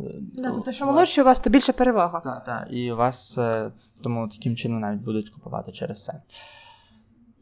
то, 0.66 0.72
що 0.72 0.86
молодші 0.86 1.22
у 1.22 1.26
вас, 1.26 1.40
то 1.40 1.50
більше 1.50 1.74
перевага. 1.74 2.20
Так, 2.20 2.46
так. 2.46 2.68
І 2.72 2.92
вас 2.92 3.40
тому 4.04 4.28
таким 4.28 4.56
чином 4.56 4.80
навіть 4.80 5.02
будуть 5.02 5.30
купувати 5.30 5.72
через 5.72 6.04
це. 6.04 6.22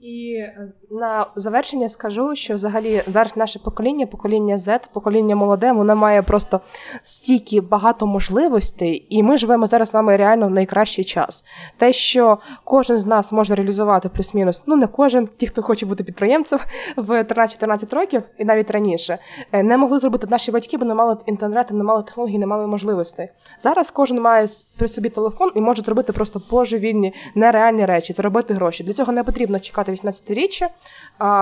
І 0.06 0.44
на 0.92 1.26
завершення 1.36 1.90
скажу, 1.90 2.36
що 2.36 2.56
взагалі 2.56 3.02
зараз 3.08 3.38
наше 3.38 3.60
покоління, 3.60 4.06
покоління 4.06 4.56
Z, 4.56 4.80
покоління 4.94 5.36
молоде, 5.36 5.72
воно 5.72 5.96
має 5.96 6.22
просто 6.22 6.62
стільки 7.04 7.62
багато 7.62 8.08
можливостей, 8.08 9.08
і 9.10 9.24
ми 9.24 9.38
живемо 9.38 9.68
зараз 9.68 9.90
з 9.90 9.94
вами 9.94 10.18
реально 10.18 10.48
в 10.48 10.52
найкращий 10.52 11.04
час. 11.04 11.44
Те, 11.78 11.94
що 11.94 12.38
кожен 12.64 12.98
з 12.98 13.06
нас 13.06 13.32
може 13.32 13.56
реалізувати 13.56 14.10
плюс-мінус, 14.10 14.64
ну 14.68 14.76
не 14.76 14.88
кожен, 14.88 15.30
ті, 15.38 15.48
хто 15.48 15.62
хоче 15.62 15.86
бути 15.86 16.04
підприємцем 16.04 16.60
в 16.98 17.24
13-14 17.24 17.96
років 17.96 18.24
і 18.38 18.46
навіть 18.46 18.72
раніше, 18.72 19.18
е, 19.52 19.64
не 19.64 19.78
могли 19.78 20.00
зробити 20.00 20.28
наші 20.30 20.52
батьки, 20.52 20.78
бо 20.78 20.86
не 20.86 20.94
мали 20.94 21.18
інтернету, 21.26 21.76
не 21.76 21.84
мали 21.84 22.04
технологій, 22.04 22.38
не 22.38 22.48
мали 22.48 22.68
можливостей. 22.68 23.30
Зараз 23.64 23.92
кожен 23.92 24.22
має 24.22 24.48
при 24.78 24.88
собі 24.88 25.10
телефон 25.10 25.52
і 25.56 25.62
може 25.62 25.82
зробити 25.82 26.14
просто 26.14 26.42
божевільні, 26.52 27.14
нереальні 27.36 27.86
речі, 27.86 28.14
заробити 28.14 28.54
гроші. 28.54 28.84
Для 28.84 28.94
цього 28.94 29.14
не 29.14 29.24
потрібно 29.24 29.60
чекати 29.60 29.95
18-річчя, 29.96 30.70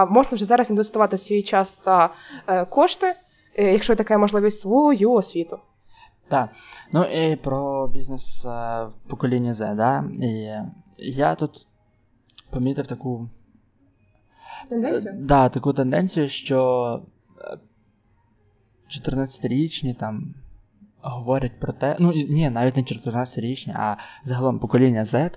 можна 0.10 0.36
вже 0.36 0.46
зараз 0.46 0.70
інвестувати 0.70 1.18
свій 1.18 1.42
час 1.42 1.74
та 1.74 2.14
е, 2.48 2.66
кошти, 2.66 3.16
е, 3.58 3.72
якщо 3.72 3.96
така 3.96 4.18
можливість 4.18 4.60
свою 4.60 5.12
освіту. 5.12 5.60
Так, 6.28 6.50
ну 6.92 7.04
і 7.06 7.36
про 7.36 7.88
бізнес 7.88 8.46
е, 8.46 8.50
в 8.84 8.94
поколінні 9.10 9.52
Z, 9.52 9.76
да? 9.76 10.04
І 10.20 10.52
я 10.98 11.36
тут 11.36 11.68
помітив 12.50 12.88
таку 12.88 13.30
тенденцію? 14.70 15.14
Да, 15.18 15.50
таку 15.50 15.74
тенденцію, 15.74 16.30
що 16.30 17.02
14-річні 18.90 19.96
там 19.96 20.34
говорять 21.02 21.60
про 21.60 21.74
те, 21.74 21.96
ну 22.00 22.12
ні, 22.12 22.50
навіть 22.50 22.76
не 22.76 22.84
14-річні, 22.84 23.74
а 23.76 23.98
загалом 24.24 24.60
покоління 24.60 25.04
Z, 25.04 25.32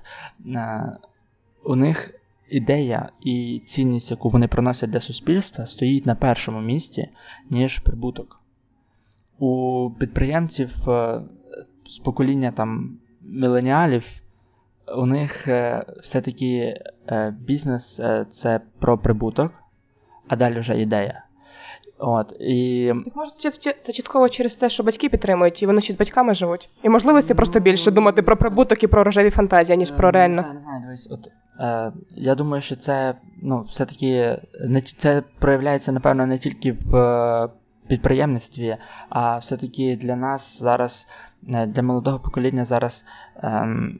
у 1.64 1.76
них 1.76 2.14
ідея 2.48 3.08
і 3.20 3.62
цінність, 3.66 4.10
яку 4.10 4.28
вони 4.28 4.48
приносять 4.48 4.90
для 4.90 5.00
суспільства, 5.00 5.66
стоїть 5.66 6.06
на 6.06 6.14
першому 6.14 6.60
місці, 6.60 7.08
ніж 7.50 7.78
прибуток. 7.78 8.40
У 9.38 9.90
підприємців 9.98 10.88
е, 10.88 11.20
з 11.86 11.98
покоління 11.98 12.52
там 12.52 12.98
міленіалів, 13.22 14.06
у 14.96 15.06
них 15.06 15.48
е, 15.48 15.84
все-таки 16.02 16.80
е, 17.08 17.36
бізнес 17.40 18.00
це 18.30 18.60
про 18.78 18.98
прибуток, 18.98 19.52
а 20.28 20.36
далі 20.36 20.58
вже 20.58 20.80
ідея. 20.80 21.25
От, 21.98 22.32
і... 22.40 22.92
Так 23.04 23.16
може 23.16 23.30
це 23.82 23.92
частково 23.92 24.28
через 24.28 24.56
те, 24.56 24.70
що 24.70 24.82
батьки 24.82 25.08
підтримують, 25.08 25.62
і 25.62 25.66
вони 25.66 25.80
ще 25.80 25.92
з 25.92 25.96
батьками 25.96 26.34
живуть. 26.34 26.70
І 26.82 26.88
можливості 26.88 27.32
ну, 27.32 27.36
просто 27.36 27.60
більше 27.60 27.90
думати 27.90 28.22
про 28.22 28.36
прибуток 28.36 28.82
і 28.82 28.86
про 28.86 29.04
рожеві 29.04 29.30
фантазії, 29.30 29.76
ніж 29.76 29.90
про 29.90 30.10
реально. 30.10 30.42
Не 30.42 30.60
знаю, 30.60 30.82
дивись, 30.82 31.08
от 31.10 31.30
Е, 31.60 31.92
Я 32.10 32.34
думаю, 32.34 32.62
що 32.62 32.76
це 32.76 33.14
ну, 33.42 33.60
все-таки 33.60 34.42
не 34.68 34.80
це 34.80 35.22
проявляється, 35.38 35.92
напевно, 35.92 36.26
не 36.26 36.38
тільки 36.38 36.72
в 36.72 36.96
е, 36.96 37.48
підприємництві, 37.88 38.76
а 39.08 39.38
все-таки 39.38 39.96
для 39.96 40.16
нас 40.16 40.60
зараз, 40.60 41.06
е, 41.48 41.66
для 41.66 41.82
молодого 41.82 42.20
покоління 42.20 42.64
зараз. 42.64 43.04
Ем, 43.42 43.98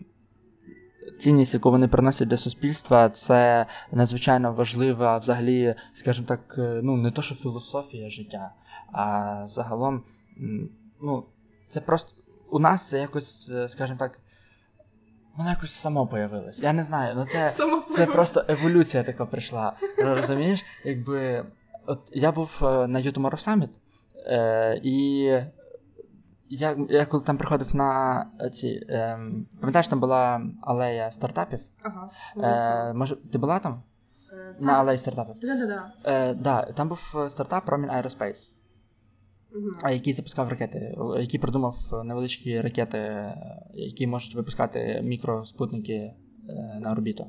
Цінність, 1.18 1.54
яку 1.54 1.70
вони 1.70 1.88
приносять 1.88 2.28
для 2.28 2.36
суспільства, 2.36 3.08
це 3.08 3.66
надзвичайно 3.92 4.52
важлива, 4.52 5.18
взагалі, 5.18 5.74
скажімо 5.94 6.26
так, 6.26 6.54
е, 6.58 6.80
ну 6.82 6.96
не 6.96 7.10
то, 7.10 7.22
що 7.22 7.34
філософія 7.34 8.10
життя, 8.10 8.50
а 8.92 9.42
загалом, 9.46 10.02
ну, 11.00 11.24
це 11.68 11.80
просто 11.80 12.10
у 12.50 12.58
нас 12.58 12.88
це 12.88 12.98
якось, 12.98 13.52
скажімо 13.66 13.98
так, 13.98 14.20
Воно 15.36 15.50
якось 15.50 15.72
само 15.72 16.06
появилось. 16.06 16.62
Я 16.62 16.72
не 16.72 16.82
знаю, 16.82 17.14
ну 17.16 17.24
це 17.24 17.54
це 17.90 18.06
просто 18.06 18.44
еволюція 18.48 19.02
така 19.02 19.26
прийшла. 19.26 19.72
Розумієш? 19.98 20.64
Якби 20.84 21.46
от 21.86 22.00
я 22.12 22.32
був 22.32 22.58
е, 22.62 22.86
на 22.86 23.00
Tomorrow 23.00 23.48
Summit, 23.48 23.68
е, 24.26 24.80
і 24.82 25.28
я 26.48 26.76
я 26.88 27.06
коли 27.06 27.24
там 27.24 27.38
приходив 27.38 27.76
на 27.76 28.26
ці. 28.52 28.68
Е, 28.88 29.18
пам'ятаєш, 29.60 29.88
там 29.88 30.00
була 30.00 30.42
алея 30.62 31.10
стартапів? 31.10 31.60
Ага. 31.82 32.10
Е, 32.90 32.92
може, 32.94 33.16
Ти 33.16 33.38
була 33.38 33.58
там? 33.58 33.82
Е, 34.32 34.56
на 34.60 34.72
алеї 34.72 34.98
стартапів? 34.98 35.34
Да-да-да. 35.40 35.92
Е, 36.04 36.34
да, 36.34 36.62
Там 36.62 36.88
був 36.88 37.14
стартап 37.28 37.68
Romin 37.68 38.02
Aerospace 38.02 38.50
а 39.82 39.90
який 39.90 40.12
запускав 40.12 40.48
ракети, 40.48 40.96
який 41.20 41.40
придумав 41.40 42.02
невеличкі 42.04 42.60
ракети, 42.60 43.32
які 43.74 44.06
можуть 44.06 44.34
випускати 44.34 45.00
мікроспутники 45.04 45.92
е, 45.92 46.14
на 46.80 46.92
орбіту. 46.92 47.26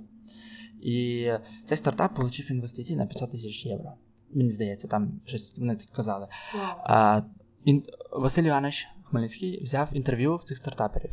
І 0.81 1.29
цей 1.65 1.77
стартап 1.77 2.11
отримав 2.11 2.51
інвестиції 2.51 2.97
на 2.97 3.05
500 3.05 3.31
тисяч 3.31 3.65
євро. 3.65 3.93
Мені 4.33 4.51
здається, 4.51 4.87
там 4.87 5.21
щось 5.25 5.57
вони 5.57 5.75
так 5.75 5.87
казали. 5.89 6.25
Wow. 6.25 6.75
А, 6.83 7.21
ін, 7.63 7.83
Василь 8.11 8.43
Іванович 8.43 8.87
Хмельницький 9.09 9.63
взяв 9.63 9.89
інтерв'ю 9.91 10.35
в 10.35 10.43
цих 10.43 10.57
стартаперів. 10.57 11.11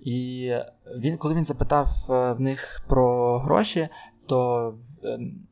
І 0.00 0.50
він, 0.96 1.16
коли 1.16 1.34
він 1.34 1.44
запитав 1.44 1.88
е, 2.10 2.32
в 2.32 2.40
них 2.40 2.84
про 2.88 3.38
гроші, 3.38 3.88
то 4.26 4.74
ем, 5.04 5.46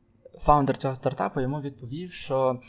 фаундер 0.45 0.77
цього 0.77 0.95
стартапу 0.95 1.41
йому 1.41 1.61
відповів, 1.61 2.11
що 2.11 2.59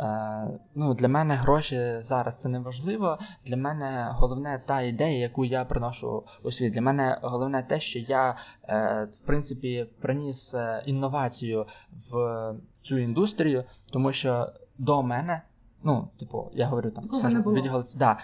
Е, 0.00 0.58
ну, 0.74 0.94
Для 0.94 1.08
мене 1.08 1.34
гроші 1.34 2.00
зараз 2.00 2.38
це 2.38 2.48
не 2.48 2.58
важливо. 2.58 3.18
Для 3.46 3.56
мене 3.56 4.08
головне 4.10 4.62
та 4.66 4.80
ідея, 4.80 5.18
яку 5.18 5.44
я 5.44 5.64
приношу 5.64 6.24
у 6.42 6.50
світ. 6.50 6.72
Для 6.72 6.80
мене 6.80 7.18
головне 7.22 7.62
те, 7.62 7.80
що 7.80 7.98
я 7.98 8.36
е, 8.68 9.08
в 9.14 9.20
принципі 9.20 9.86
приніс 10.00 10.54
е, 10.54 10.82
інновацію 10.86 11.66
в 12.10 12.54
цю 12.82 12.98
індустрію, 12.98 13.64
тому 13.92 14.12
що 14.12 14.52
до 14.78 15.02
мене 15.02 15.42
Ну, 15.82 16.08
типу, 16.18 16.50
я 16.52 16.66
говорю 16.66 16.90
там, 16.90 17.04
скажімо, 17.04 17.52
відділ, 17.52 17.84
да, 17.96 18.18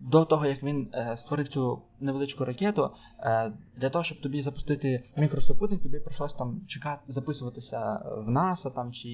до 0.00 0.24
того, 0.24 0.46
як 0.46 0.62
він 0.62 0.90
е, 0.94 1.16
створив 1.16 1.48
цю 1.48 1.82
невеличку 2.00 2.44
ракету, 2.44 2.90
е, 3.20 3.52
для 3.76 3.90
того, 3.90 4.04
щоб 4.04 4.20
тобі 4.20 4.42
запустити 4.42 5.02
мікросупутник, 5.16 5.82
тобі 5.82 6.00
прийшлось 6.00 6.34
там 6.34 6.60
чекати, 6.66 7.02
записуватися 7.08 8.00
в 8.26 8.30
НАСА 8.30 8.70
там 8.70 8.92
чи 8.92 9.08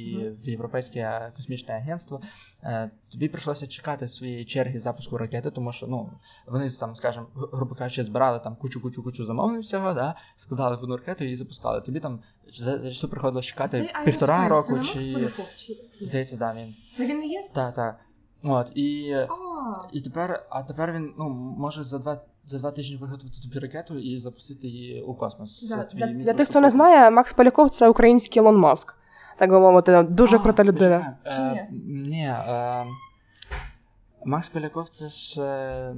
в 0.45 0.49
Європейське 0.49 1.33
космічне 1.37 1.75
агентство. 1.75 2.21
Е, 2.63 2.91
тобі 3.13 3.29
прийшлося 3.29 3.67
чекати 3.67 4.09
своєї 4.09 4.45
черги 4.45 4.79
запуску 4.79 5.19
ракети, 5.19 5.51
тому 5.51 5.73
що 5.73 5.87
ну, 5.87 6.11
вони 6.47 6.71
там, 6.71 6.97
скажімо, 6.97 7.27
грубо 7.35 7.75
кажучи, 7.75 8.05
збирали 8.05 8.41
там 8.41 8.57
кучу-кучу-кучу 8.57 9.25
замовлень 9.25 9.61
всього, 9.61 9.95
да, 9.95 10.15
складали 10.37 10.77
в 10.77 10.83
одну 10.83 10.97
ракету 10.97 11.25
і 11.25 11.37
запускали. 11.37 11.81
Тобі 11.81 12.01
там 12.01 12.21
за 12.53 12.91
що 12.91 13.09
приходилось 13.09 13.47
чекати 13.47 13.91
Це 13.95 14.05
півтора 14.05 14.49
року 14.49 14.79
це 14.79 14.85
чи. 14.85 15.31
Здається, 16.01 16.37
да, 16.37 16.55
він. 16.55 16.75
Це 16.93 17.07
він 17.07 17.19
не 17.19 17.27
є? 17.27 17.49
Так, 17.53 17.75
так. 17.75 18.01
От, 18.45 18.73
і 18.75 19.17
і 19.93 20.01
тепер 20.01 20.47
а 20.51 20.63
тепер 20.63 20.93
він 20.93 21.15
ну, 21.19 21.29
може 21.59 21.85
за 21.85 21.99
два 21.99 22.21
за 22.45 22.59
два 22.59 22.71
тижні 22.71 22.97
виготовити 22.97 23.41
тобі 23.43 23.59
ракету 23.59 23.99
і 23.99 24.19
запустити 24.19 24.69
її 24.69 25.03
у 25.03 25.15
космос. 25.15 25.69
Да, 25.69 25.89
для, 25.95 26.07
для 26.07 26.33
тих, 26.33 26.49
хто 26.49 26.61
не 26.61 26.71
знає, 26.71 27.11
Макс 27.11 27.33
Поляков 27.33 27.71
це 27.71 27.89
український 27.89 28.43
Ілон 28.43 28.57
Маск. 28.57 28.95
Так 29.39 29.51
би 29.51 29.61
мовити, 29.61 30.03
дуже 30.03 30.37
а, 30.37 30.39
крута 30.39 30.65
людина. 30.65 31.17
Чи 31.25 31.41
ні? 31.41 31.59
Е, 31.59 31.69
ні 31.87 32.25
е, 32.25 32.85
Макс 34.25 34.49
Поляков 34.49 34.89
це 34.89 35.09
ж. 35.09 35.43
Е, 35.43 35.95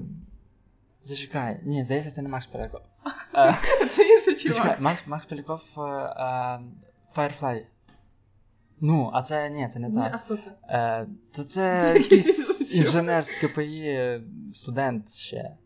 зачекай, 1.05 1.61
ні, 1.65 1.85
здається, 1.85 2.11
це 2.11 2.23
не 2.23 2.29
Макс 2.29 2.47
Поляков. 2.47 2.81
Е, 3.37 3.55
це 3.91 4.09
інший 4.09 4.37
чувак. 4.37 4.81
Макс 4.81 5.07
Макс 5.07 5.27
Поляков 5.27 5.63
е, 5.79 5.81
е, 5.81 6.61
Firefly. 7.17 7.63
Ну, 8.81 9.11
а 9.13 9.23
це 9.23 9.51
ні, 9.51 9.69
це 9.73 9.79
не 9.79 9.91
так. 9.91 10.15
А 10.15 10.19
хто 10.19 10.37
це? 10.37 10.51
Е, 10.69 11.07
То 11.33 11.45
це 11.45 11.95
якийсь 12.03 12.75
інженер 12.75 13.25
з 13.25 13.37
КПІ, 13.37 14.21
студент 14.53 15.13
ще. 15.13 15.57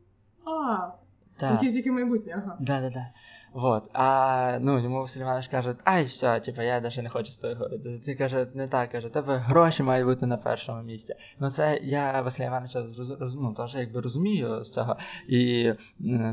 А, 1.41 1.53
який 1.53 1.73
тільки 1.73 1.93
майбутнє, 1.93 2.43
ага. 2.45 2.57
Да, 2.61 2.81
да, 2.81 2.91
да. 2.91 3.07
Вот. 3.53 3.91
А 3.93 4.59
ну, 4.61 4.79
йому 4.79 4.99
Василь 4.99 5.49
каже, 5.51 5.77
ай, 5.85 6.05
все, 6.05 6.41
типу, 6.41 6.63
я 6.63 6.81
навіть 6.81 7.03
не 7.03 7.09
хочу 7.09 7.33
з 7.33 7.37
тобою 7.37 7.57
говорити. 7.59 8.01
Ти 8.05 8.15
каже, 8.15 8.47
не 8.55 8.69
так, 8.69 8.91
каже, 8.91 9.09
тебе 9.09 9.37
гроші 9.37 9.83
мають 9.83 10.07
бути 10.07 10.27
на 10.27 10.37
першому 10.37 10.83
місці. 10.83 11.15
Ну, 11.41 11.51
це 11.51 11.81
я 11.83 12.23
Василя 12.23 12.47
Івановича 12.47 12.85
ну, 13.21 13.55
теж 13.55 13.75
якби 13.75 14.01
розумію 14.01 14.65
з 14.65 14.73
цього. 14.73 14.97
І 15.29 15.73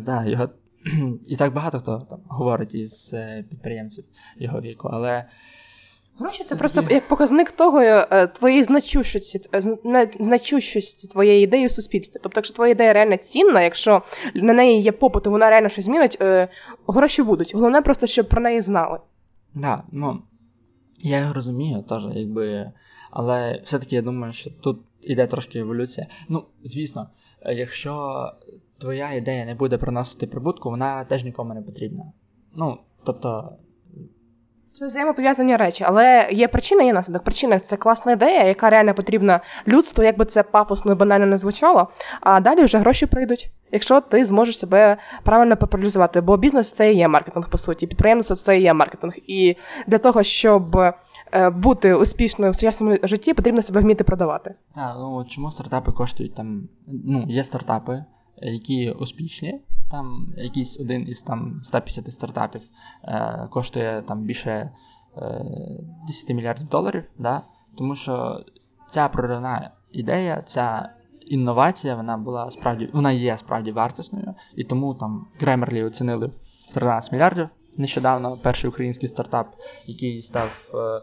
да, 0.01 0.25
його. 0.25 0.49
І 1.27 1.35
так 1.35 1.53
багато 1.53 1.79
хто 1.79 1.99
там 1.99 2.19
говорить 2.27 2.73
із 2.73 3.13
е, 3.13 3.45
підприємців 3.49 4.05
його 4.37 4.61
віку, 4.61 4.89
але 4.93 5.25
Гроші 6.19 6.43
це 6.43 6.55
просто 6.55 6.83
як 6.89 7.07
показник 7.07 7.51
того 7.51 7.81
е, 7.81 8.27
твоєї 8.27 8.63
значущості, 8.63 9.41
е, 9.55 9.61
зна- 9.61 9.77
на- 9.83 10.07
значущості 10.19 11.07
твоєї 11.07 11.43
ідеї 11.43 11.67
в 11.67 11.71
суспільстві. 11.71 12.19
Тобто, 12.23 12.37
якщо 12.39 12.53
твоя 12.55 12.71
ідея 12.71 12.93
реально 12.93 13.17
цінна, 13.17 13.61
якщо 13.61 14.01
на 14.35 14.53
неї 14.53 14.81
є 14.81 14.91
попит, 14.91 15.25
і 15.25 15.29
вона 15.29 15.49
реально 15.49 15.69
щось 15.69 15.85
змінить, 15.85 16.17
е, 16.21 16.47
гроші 16.87 17.23
будуть. 17.23 17.55
Головне 17.55 17.81
просто, 17.81 18.07
щоб 18.07 18.29
про 18.29 18.41
неї 18.41 18.61
знали. 18.61 18.99
Да, 19.53 19.83
ну 19.91 20.21
я 20.99 21.19
його 21.19 21.33
розумію 21.33 21.83
теж, 21.89 22.03
якби. 22.13 22.71
Але 23.11 23.61
все-таки 23.65 23.95
я 23.95 24.01
думаю, 24.01 24.33
що 24.33 24.49
тут 24.49 24.79
іде 25.01 25.27
трошки 25.27 25.59
еволюція. 25.59 26.07
Ну, 26.29 26.43
звісно, 26.63 27.09
якщо 27.45 28.25
твоя 28.77 29.13
ідея 29.13 29.45
не 29.45 29.55
буде 29.55 29.77
приносити 29.77 30.27
прибутку, 30.27 30.69
вона 30.69 31.05
теж 31.05 31.23
нікому 31.23 31.53
не 31.53 31.61
потрібна. 31.61 32.03
Ну, 32.55 32.77
тобто, 33.05 33.49
Це 34.75 34.87
взаємопов'язані 34.87 35.55
речі, 35.55 35.83
але 35.87 36.29
є 36.31 36.47
причина, 36.47 36.83
є 36.83 36.93
наслідок. 36.93 37.23
Причина 37.23 37.59
це 37.59 37.77
класна 37.77 38.11
ідея, 38.11 38.43
яка 38.43 38.69
реально 38.69 38.93
потрібна 38.93 39.41
людству, 39.67 40.03
як 40.03 40.17
би 40.17 40.25
це 40.25 40.43
пафосно 40.43 40.91
і 40.91 40.95
банально 40.95 41.25
не 41.25 41.37
звучало. 41.37 41.87
А 42.21 42.39
далі 42.39 42.63
вже 42.63 42.77
гроші 42.77 43.05
прийдуть, 43.05 43.51
якщо 43.71 44.01
ти 44.01 44.25
зможеш 44.25 44.59
себе 44.59 44.97
правильно 45.23 45.57
популяризувати. 45.57 46.21
Бо 46.21 46.37
бізнес 46.37 46.71
це 46.71 46.93
і 46.93 46.95
є 46.95 47.07
маркетинг, 47.07 47.49
по 47.49 47.57
суті. 47.57 47.87
Підприємництво 47.87 48.35
це 48.35 48.59
і 48.59 48.61
є 48.61 48.73
маркетинг. 48.73 49.13
І 49.27 49.55
для 49.87 49.97
того, 49.97 50.23
щоб 50.23 50.77
е, 50.77 50.93
бути 51.49 51.93
успішною 51.93 52.51
в 52.51 52.55
сучасному 52.55 52.97
житті, 53.03 53.33
потрібно 53.33 53.61
себе 53.61 53.81
вміти 53.81 54.03
продавати. 54.03 54.55
Так, 54.75 54.95
ну 54.99 55.25
чому 55.29 55.51
стартапи 55.51 55.91
коштують 55.91 56.35
там. 56.35 56.67
Ну, 56.87 57.25
є 57.27 57.43
стартапи, 57.43 58.03
які 58.41 58.91
успішні. 58.91 59.61
Там 59.91 60.33
якийсь 60.37 60.79
один 60.79 61.07
із 61.07 61.21
там 61.21 61.61
150 61.63 62.13
стартапів 62.13 62.61
е, 63.03 63.47
коштує 63.51 64.03
там 64.07 64.21
більше 64.21 64.69
е, 65.17 65.45
10 66.07 66.29
мільярдів 66.29 66.67
доларів, 66.67 67.03
да? 67.17 67.41
тому 67.77 67.95
що 67.95 68.45
ця 68.89 69.07
проривна 69.07 69.71
ідея, 69.91 70.43
ця 70.47 70.89
інновація, 71.27 71.95
вона 71.95 72.17
була 72.17 72.51
справді, 72.51 72.89
вона 72.93 73.11
є 73.11 73.37
справді 73.37 73.71
вартісною, 73.71 74.33
і 74.55 74.63
тому 74.63 74.93
там 74.93 75.27
Grammarly 75.41 75.85
оцінили 75.85 76.27
в 76.27 76.73
13 76.73 77.11
мільярдів 77.11 77.49
нещодавно 77.77 78.37
перший 78.37 78.69
український 78.69 79.09
стартап, 79.09 79.55
який 79.85 80.21
став. 80.21 80.49
Е, 80.73 81.01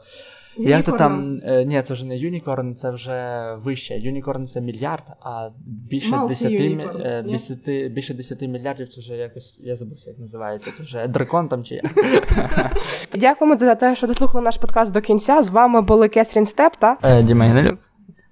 як 0.56 0.84
то 0.84 0.92
там. 0.92 1.40
Е, 1.44 1.64
ні, 1.64 1.82
це 1.82 1.94
вже 1.94 2.06
не 2.06 2.16
unicorn, 2.16 2.74
це 2.74 2.90
вже 2.90 3.46
вище. 3.64 3.98
unicorn 3.98 4.46
це 4.46 4.60
мільярд, 4.60 5.02
а 5.20 5.48
більше 5.66 6.20
десяти 6.28 6.58
10, 6.58 6.70
unicorn, 6.72 7.06
е, 7.06 7.22
ні? 7.26 7.32
10, 7.32 7.58
більше 7.92 8.14
10 8.14 8.40
мільярдів 8.42 8.88
це 8.88 9.00
вже 9.00 9.16
якось. 9.16 9.60
Я 9.64 9.76
забувся, 9.76 10.10
як 10.10 10.18
називається. 10.18 10.70
Це 10.76 10.82
вже 10.82 11.08
дракон 11.08 11.48
там 11.48 11.64
чи 11.64 11.74
як. 11.74 11.84
Дякуємо 13.14 13.56
за 13.58 13.74
те, 13.74 13.96
що 13.96 14.06
дослухали 14.06 14.44
наш 14.44 14.56
подкаст 14.56 14.92
до 14.92 15.00
кінця. 15.00 15.42
З 15.42 15.48
вами 15.48 15.80
були 15.82 16.08
Кесрін 16.08 16.46
Степ 16.46 16.76
та 16.76 16.96
Е, 17.02 17.22
Діма 17.22 17.44
Генелюк. 17.44 17.78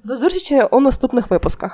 до 0.04 0.16
зустрічі 0.16 0.62
у 0.70 0.80
наступних 0.80 1.30
випусках. 1.30 1.68